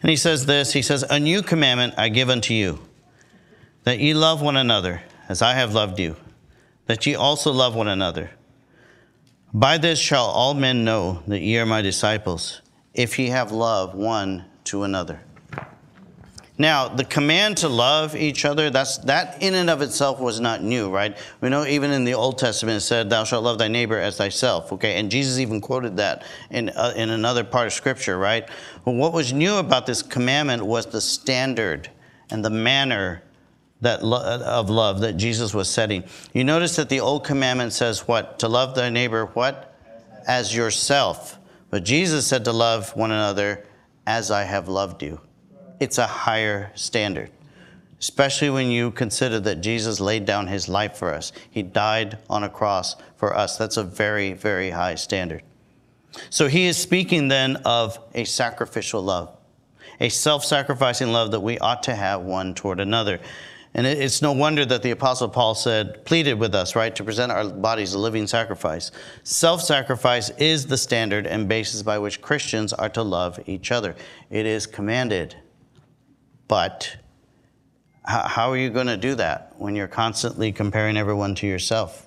And 0.00 0.10
he 0.10 0.16
says 0.16 0.46
this 0.46 0.72
He 0.72 0.82
says, 0.82 1.02
A 1.02 1.18
new 1.18 1.42
commandment 1.42 1.94
I 1.98 2.08
give 2.08 2.30
unto 2.30 2.54
you, 2.54 2.80
that 3.84 3.98
ye 3.98 4.14
love 4.14 4.40
one 4.40 4.56
another 4.56 5.02
as 5.28 5.42
I 5.42 5.54
have 5.54 5.74
loved 5.74 5.98
you, 5.98 6.16
that 6.86 7.06
ye 7.06 7.14
also 7.14 7.52
love 7.52 7.74
one 7.74 7.88
another. 7.88 8.30
By 9.54 9.76
this 9.78 9.98
shall 9.98 10.26
all 10.26 10.54
men 10.54 10.84
know 10.84 11.22
that 11.26 11.40
ye 11.40 11.58
are 11.58 11.66
my 11.66 11.82
disciples, 11.82 12.62
if 12.94 13.18
ye 13.18 13.28
have 13.28 13.52
love 13.52 13.94
one 13.94 14.46
to 14.64 14.82
another. 14.84 15.20
Now, 16.58 16.86
the 16.88 17.04
command 17.04 17.56
to 17.58 17.68
love 17.68 18.14
each 18.14 18.44
other, 18.44 18.68
that's, 18.68 18.98
that 18.98 19.42
in 19.42 19.54
and 19.54 19.70
of 19.70 19.80
itself 19.80 20.20
was 20.20 20.38
not 20.38 20.62
new, 20.62 20.90
right? 20.90 21.16
We 21.40 21.48
know 21.48 21.64
even 21.64 21.90
in 21.90 22.04
the 22.04 22.12
Old 22.12 22.36
Testament 22.38 22.76
it 22.76 22.80
said, 22.82 23.08
Thou 23.08 23.24
shalt 23.24 23.42
love 23.42 23.58
thy 23.58 23.68
neighbor 23.68 23.98
as 23.98 24.18
thyself, 24.18 24.70
okay? 24.72 24.96
And 24.96 25.10
Jesus 25.10 25.38
even 25.38 25.62
quoted 25.62 25.96
that 25.96 26.24
in, 26.50 26.68
uh, 26.68 26.92
in 26.94 27.08
another 27.08 27.42
part 27.42 27.66
of 27.68 27.72
Scripture, 27.72 28.18
right? 28.18 28.46
But 28.84 28.92
what 28.92 29.14
was 29.14 29.32
new 29.32 29.56
about 29.56 29.86
this 29.86 30.02
commandment 30.02 30.64
was 30.64 30.84
the 30.84 31.00
standard 31.00 31.88
and 32.30 32.44
the 32.44 32.50
manner 32.50 33.22
that 33.80 34.04
lo- 34.04 34.22
of 34.22 34.68
love 34.68 35.00
that 35.00 35.16
Jesus 35.16 35.54
was 35.54 35.70
setting. 35.70 36.04
You 36.34 36.44
notice 36.44 36.76
that 36.76 36.90
the 36.90 37.00
Old 37.00 37.24
Commandment 37.24 37.72
says 37.72 38.06
what? 38.06 38.38
To 38.40 38.48
love 38.48 38.74
thy 38.74 38.90
neighbor, 38.90 39.26
what? 39.32 39.74
As 40.28 40.54
yourself. 40.54 41.38
But 41.70 41.82
Jesus 41.82 42.26
said 42.26 42.44
to 42.44 42.52
love 42.52 42.94
one 42.94 43.10
another 43.10 43.66
as 44.06 44.30
I 44.30 44.44
have 44.44 44.68
loved 44.68 45.02
you 45.02 45.18
it's 45.82 45.98
a 45.98 46.06
higher 46.06 46.70
standard, 46.76 47.28
especially 47.98 48.50
when 48.50 48.70
you 48.70 48.92
consider 48.92 49.40
that 49.40 49.56
Jesus 49.56 49.98
laid 49.98 50.24
down 50.24 50.46
his 50.46 50.68
life 50.68 50.96
for 50.96 51.12
us. 51.12 51.32
He 51.50 51.64
died 51.64 52.18
on 52.30 52.44
a 52.44 52.48
cross 52.48 52.94
for 53.16 53.36
us. 53.36 53.56
That's 53.56 53.76
a 53.76 53.82
very, 53.82 54.32
very 54.32 54.70
high 54.70 54.94
standard. 54.94 55.42
So 56.30 56.46
he 56.46 56.66
is 56.66 56.76
speaking 56.76 57.26
then 57.26 57.56
of 57.64 57.98
a 58.14 58.22
sacrificial 58.22 59.02
love, 59.02 59.36
a 59.98 60.08
self 60.08 60.44
sacrificing 60.44 61.10
love 61.10 61.32
that 61.32 61.40
we 61.40 61.58
ought 61.58 61.82
to 61.82 61.96
have 61.96 62.20
one 62.20 62.54
toward 62.54 62.78
another. 62.78 63.18
And 63.74 63.84
it's 63.84 64.22
no 64.22 64.32
wonder 64.32 64.64
that 64.66 64.82
the 64.82 64.90
Apostle 64.92 65.30
Paul 65.30 65.56
said, 65.56 66.04
pleaded 66.04 66.34
with 66.34 66.54
us, 66.54 66.76
right, 66.76 66.94
to 66.94 67.02
present 67.02 67.32
our 67.32 67.48
bodies 67.48 67.94
a 67.94 67.98
living 67.98 68.28
sacrifice. 68.28 68.92
Self 69.24 69.62
sacrifice 69.62 70.30
is 70.38 70.66
the 70.66 70.76
standard 70.76 71.26
and 71.26 71.48
basis 71.48 71.82
by 71.82 71.98
which 71.98 72.20
Christians 72.20 72.72
are 72.72 72.90
to 72.90 73.02
love 73.02 73.40
each 73.46 73.72
other. 73.72 73.96
It 74.30 74.46
is 74.46 74.66
commanded. 74.68 75.34
But 76.52 76.96
how 78.04 78.50
are 78.50 78.58
you 78.58 78.68
going 78.68 78.88
to 78.88 78.98
do 78.98 79.14
that 79.14 79.54
when 79.56 79.74
you're 79.74 79.88
constantly 79.88 80.52
comparing 80.52 80.98
everyone 80.98 81.34
to 81.36 81.46
yourself? 81.46 82.06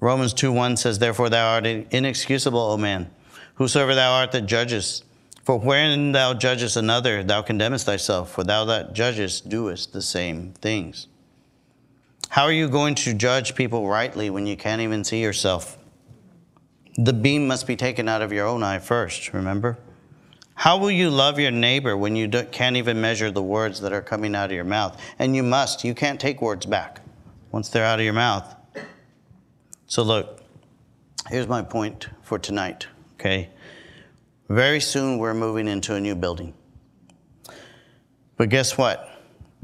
Romans 0.00 0.34
2 0.34 0.50
1 0.50 0.76
says, 0.76 0.98
Therefore 0.98 1.30
thou 1.30 1.54
art 1.54 1.64
inexcusable, 1.64 2.58
O 2.58 2.76
man, 2.76 3.08
whosoever 3.54 3.94
thou 3.94 4.14
art 4.14 4.32
that 4.32 4.46
judgest. 4.46 5.04
For 5.44 5.56
when 5.56 6.10
thou 6.10 6.34
judgest 6.34 6.76
another, 6.76 7.22
thou 7.22 7.42
condemnest 7.42 7.86
thyself, 7.86 8.32
for 8.32 8.42
thou 8.42 8.64
that 8.64 8.92
judgest 8.92 9.48
doest 9.48 9.92
the 9.92 10.02
same 10.02 10.52
things. 10.54 11.06
How 12.30 12.42
are 12.42 12.50
you 12.50 12.68
going 12.68 12.96
to 12.96 13.14
judge 13.14 13.54
people 13.54 13.86
rightly 13.86 14.30
when 14.30 14.48
you 14.48 14.56
can't 14.56 14.82
even 14.82 15.04
see 15.04 15.22
yourself? 15.22 15.78
The 16.96 17.12
beam 17.12 17.46
must 17.46 17.68
be 17.68 17.76
taken 17.76 18.08
out 18.08 18.20
of 18.20 18.32
your 18.32 18.48
own 18.48 18.64
eye 18.64 18.80
first, 18.80 19.32
remember? 19.32 19.78
How 20.58 20.76
will 20.76 20.90
you 20.90 21.08
love 21.08 21.38
your 21.38 21.52
neighbor 21.52 21.96
when 21.96 22.16
you 22.16 22.28
can't 22.28 22.76
even 22.76 23.00
measure 23.00 23.30
the 23.30 23.40
words 23.40 23.80
that 23.80 23.92
are 23.92 24.02
coming 24.02 24.34
out 24.34 24.46
of 24.46 24.56
your 24.56 24.64
mouth? 24.64 25.00
And 25.20 25.36
you 25.36 25.44
must. 25.44 25.84
You 25.84 25.94
can't 25.94 26.18
take 26.18 26.42
words 26.42 26.66
back 26.66 27.00
once 27.52 27.68
they're 27.68 27.84
out 27.84 28.00
of 28.00 28.04
your 28.04 28.12
mouth. 28.12 28.56
So, 29.86 30.02
look, 30.02 30.42
here's 31.28 31.46
my 31.46 31.62
point 31.62 32.08
for 32.22 32.40
tonight, 32.40 32.88
okay? 33.14 33.50
Very 34.48 34.80
soon 34.80 35.18
we're 35.18 35.32
moving 35.32 35.68
into 35.68 35.94
a 35.94 36.00
new 36.00 36.16
building. 36.16 36.52
But 38.36 38.48
guess 38.48 38.76
what? 38.76 39.08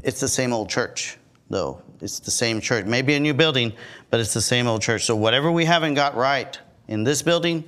It's 0.04 0.20
the 0.20 0.28
same 0.28 0.52
old 0.52 0.70
church, 0.70 1.18
though. 1.50 1.82
It's 2.02 2.20
the 2.20 2.30
same 2.30 2.60
church. 2.60 2.86
Maybe 2.86 3.14
a 3.14 3.20
new 3.20 3.34
building, 3.34 3.72
but 4.10 4.20
it's 4.20 4.32
the 4.32 4.40
same 4.40 4.68
old 4.68 4.80
church. 4.80 5.06
So, 5.06 5.16
whatever 5.16 5.50
we 5.50 5.64
haven't 5.64 5.94
got 5.94 6.14
right 6.14 6.56
in 6.86 7.02
this 7.02 7.20
building, 7.20 7.64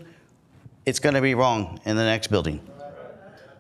it's 0.85 1.01
going 1.01 1.17
to 1.17 1.21
be 1.21 1.35
wrong 1.35 1.81
in 1.85 1.97
the 1.97 2.05
next 2.05 2.29
building 2.29 2.61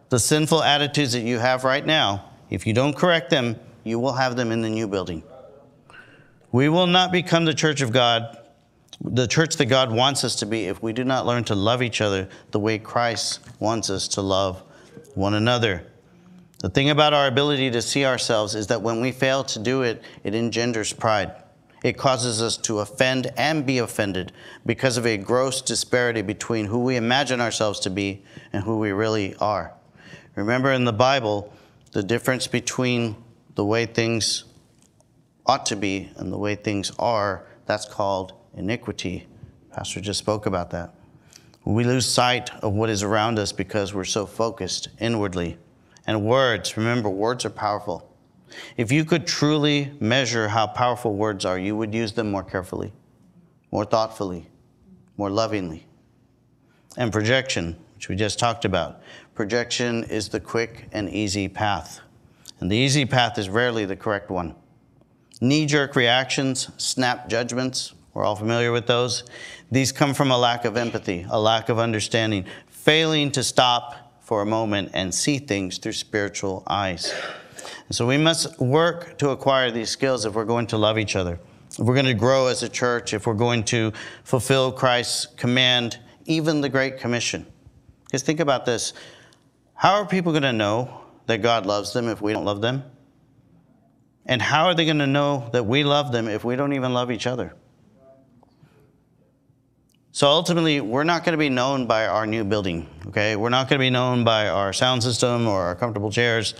the 0.08 0.18
sinful 0.18 0.62
attitudes 0.62 1.12
that 1.12 1.22
you 1.22 1.38
have 1.38 1.64
right 1.64 1.84
now, 1.84 2.30
if 2.50 2.66
you 2.66 2.72
don't 2.72 2.94
correct 2.94 3.30
them, 3.30 3.56
you 3.84 3.98
will 3.98 4.12
have 4.12 4.36
them 4.36 4.52
in 4.52 4.62
the 4.62 4.68
new 4.68 4.86
building. 4.86 5.22
We 6.52 6.68
will 6.68 6.86
not 6.86 7.12
become 7.12 7.44
the 7.44 7.54
church 7.54 7.80
of 7.80 7.92
God, 7.92 8.38
the 9.00 9.26
church 9.26 9.56
that 9.56 9.66
God 9.66 9.92
wants 9.92 10.24
us 10.24 10.36
to 10.36 10.46
be, 10.46 10.66
if 10.66 10.82
we 10.82 10.92
do 10.92 11.04
not 11.04 11.26
learn 11.26 11.44
to 11.44 11.54
love 11.54 11.82
each 11.82 12.00
other 12.00 12.28
the 12.50 12.60
way 12.60 12.78
Christ 12.78 13.40
wants 13.58 13.90
us 13.90 14.08
to 14.08 14.22
love 14.22 14.62
one 15.14 15.34
another. 15.34 15.86
The 16.60 16.70
thing 16.70 16.90
about 16.90 17.12
our 17.12 17.26
ability 17.26 17.70
to 17.72 17.82
see 17.82 18.04
ourselves 18.04 18.54
is 18.54 18.68
that 18.68 18.80
when 18.80 19.00
we 19.00 19.12
fail 19.12 19.44
to 19.44 19.58
do 19.58 19.82
it, 19.82 20.02
it 20.24 20.34
engenders 20.34 20.92
pride. 20.92 21.32
It 21.84 21.98
causes 21.98 22.40
us 22.40 22.56
to 22.58 22.80
offend 22.80 23.32
and 23.36 23.66
be 23.66 23.78
offended 23.78 24.32
because 24.64 24.96
of 24.96 25.06
a 25.06 25.18
gross 25.18 25.60
disparity 25.60 26.22
between 26.22 26.64
who 26.64 26.78
we 26.78 26.96
imagine 26.96 27.40
ourselves 27.40 27.78
to 27.80 27.90
be 27.90 28.24
and 28.52 28.64
who 28.64 28.78
we 28.78 28.92
really 28.92 29.34
are. 29.36 29.74
Remember 30.36 30.70
in 30.70 30.84
the 30.84 30.92
Bible, 30.92 31.52
the 31.92 32.02
difference 32.02 32.46
between 32.46 33.16
the 33.54 33.64
way 33.64 33.86
things 33.86 34.44
ought 35.46 35.64
to 35.66 35.76
be 35.76 36.10
and 36.16 36.30
the 36.30 36.36
way 36.36 36.54
things 36.54 36.92
are, 36.98 37.46
that's 37.64 37.86
called 37.86 38.34
iniquity. 38.54 39.26
Pastor 39.72 40.00
just 40.00 40.18
spoke 40.18 40.44
about 40.44 40.70
that. 40.70 40.94
We 41.64 41.84
lose 41.84 42.06
sight 42.06 42.50
of 42.62 42.74
what 42.74 42.90
is 42.90 43.02
around 43.02 43.38
us 43.38 43.50
because 43.50 43.94
we're 43.94 44.04
so 44.04 44.26
focused 44.26 44.88
inwardly. 45.00 45.56
And 46.06 46.22
words, 46.22 46.76
remember, 46.76 47.08
words 47.08 47.44
are 47.44 47.50
powerful. 47.50 48.08
If 48.76 48.92
you 48.92 49.04
could 49.04 49.26
truly 49.26 49.92
measure 49.98 50.48
how 50.48 50.66
powerful 50.66 51.14
words 51.14 51.44
are, 51.44 51.58
you 51.58 51.76
would 51.76 51.94
use 51.94 52.12
them 52.12 52.30
more 52.30 52.44
carefully, 52.44 52.92
more 53.72 53.84
thoughtfully, 53.84 54.48
more 55.16 55.30
lovingly. 55.30 55.86
And 56.96 57.10
projection, 57.10 57.76
which 57.94 58.08
we 58.08 58.16
just 58.16 58.38
talked 58.38 58.64
about. 58.64 59.00
Projection 59.36 60.04
is 60.04 60.30
the 60.30 60.40
quick 60.40 60.88
and 60.92 61.10
easy 61.10 61.46
path, 61.46 62.00
and 62.58 62.72
the 62.72 62.76
easy 62.76 63.04
path 63.04 63.36
is 63.36 63.50
rarely 63.50 63.84
the 63.84 63.94
correct 63.94 64.30
one. 64.30 64.54
Knee 65.42 65.66
jerk 65.66 65.94
reactions, 65.94 66.70
snap 66.78 67.28
judgments, 67.28 67.92
we're 68.14 68.24
all 68.24 68.34
familiar 68.34 68.72
with 68.72 68.86
those. 68.86 69.24
These 69.70 69.92
come 69.92 70.14
from 70.14 70.30
a 70.30 70.38
lack 70.38 70.64
of 70.64 70.78
empathy, 70.78 71.26
a 71.28 71.38
lack 71.38 71.68
of 71.68 71.78
understanding, 71.78 72.46
failing 72.66 73.30
to 73.32 73.42
stop 73.42 74.22
for 74.22 74.40
a 74.40 74.46
moment 74.46 74.92
and 74.94 75.14
see 75.14 75.36
things 75.36 75.76
through 75.76 75.92
spiritual 75.92 76.62
eyes. 76.66 77.12
And 77.88 77.94
so 77.94 78.06
we 78.06 78.16
must 78.16 78.58
work 78.58 79.18
to 79.18 79.28
acquire 79.28 79.70
these 79.70 79.90
skills 79.90 80.24
if 80.24 80.32
we're 80.32 80.46
going 80.46 80.68
to 80.68 80.78
love 80.78 80.98
each 80.98 81.14
other, 81.14 81.38
if 81.72 81.80
we're 81.80 81.92
going 81.92 82.06
to 82.06 82.14
grow 82.14 82.46
as 82.46 82.62
a 82.62 82.70
church, 82.70 83.12
if 83.12 83.26
we're 83.26 83.34
going 83.34 83.64
to 83.64 83.92
fulfill 84.24 84.72
Christ's 84.72 85.26
command, 85.36 85.98
even 86.24 86.62
the 86.62 86.70
Great 86.70 86.98
Commission. 86.98 87.44
Because 88.06 88.22
think 88.22 88.40
about 88.40 88.64
this 88.64 88.94
how 89.76 89.94
are 89.94 90.06
people 90.06 90.32
going 90.32 90.42
to 90.42 90.52
know 90.52 91.02
that 91.26 91.38
God 91.42 91.66
loves 91.66 91.92
them 91.92 92.08
if 92.08 92.20
we 92.20 92.32
don't 92.32 92.44
love 92.44 92.60
them? 92.60 92.82
And 94.24 94.42
how 94.42 94.66
are 94.66 94.74
they 94.74 94.86
going 94.86 94.98
to 94.98 95.06
know 95.06 95.48
that 95.52 95.66
we 95.66 95.84
love 95.84 96.10
them 96.12 96.28
if 96.28 96.44
we 96.44 96.56
don't 96.56 96.72
even 96.72 96.92
love 96.92 97.10
each 97.10 97.26
other? 97.26 97.54
So 100.12 100.28
ultimately, 100.28 100.80
we're 100.80 101.04
not 101.04 101.24
going 101.24 101.34
to 101.34 101.38
be 101.38 101.50
known 101.50 101.86
by 101.86 102.06
our 102.06 102.26
new 102.26 102.42
building, 102.42 102.88
okay? 103.08 103.36
We're 103.36 103.50
not 103.50 103.68
going 103.68 103.78
to 103.78 103.84
be 103.84 103.90
known 103.90 104.24
by 104.24 104.48
our 104.48 104.72
sound 104.72 105.02
system 105.02 105.46
or 105.46 105.60
our 105.60 105.76
comfortable 105.76 106.10
chairs. 106.10 106.54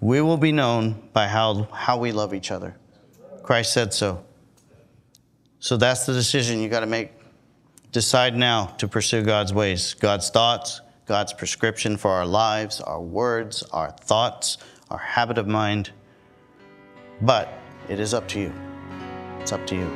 We 0.00 0.22
will 0.22 0.38
be 0.38 0.52
known 0.52 1.10
by 1.12 1.28
how, 1.28 1.64
how 1.64 1.98
we 1.98 2.12
love 2.12 2.32
each 2.32 2.50
other. 2.50 2.76
Christ 3.42 3.74
said 3.74 3.92
so. 3.92 4.24
So 5.58 5.76
that's 5.76 6.06
the 6.06 6.14
decision 6.14 6.60
you 6.60 6.70
got 6.70 6.80
to 6.80 6.86
make. 6.86 7.12
Decide 7.92 8.36
now 8.36 8.66
to 8.78 8.88
pursue 8.88 9.22
God's 9.22 9.52
ways, 9.52 9.92
God's 9.92 10.30
thoughts, 10.30 10.80
God's 11.06 11.32
prescription 11.32 11.96
for 11.96 12.10
our 12.10 12.26
lives, 12.26 12.80
our 12.80 13.00
words, 13.00 13.62
our 13.72 13.90
thoughts, 13.90 14.58
our 14.90 14.98
habit 14.98 15.38
of 15.38 15.46
mind. 15.46 15.90
But 17.20 17.48
it 17.88 18.00
is 18.00 18.14
up 18.14 18.26
to 18.28 18.40
you. 18.40 18.52
It's 19.40 19.52
up 19.52 19.66
to 19.66 19.76
you. 19.76 19.90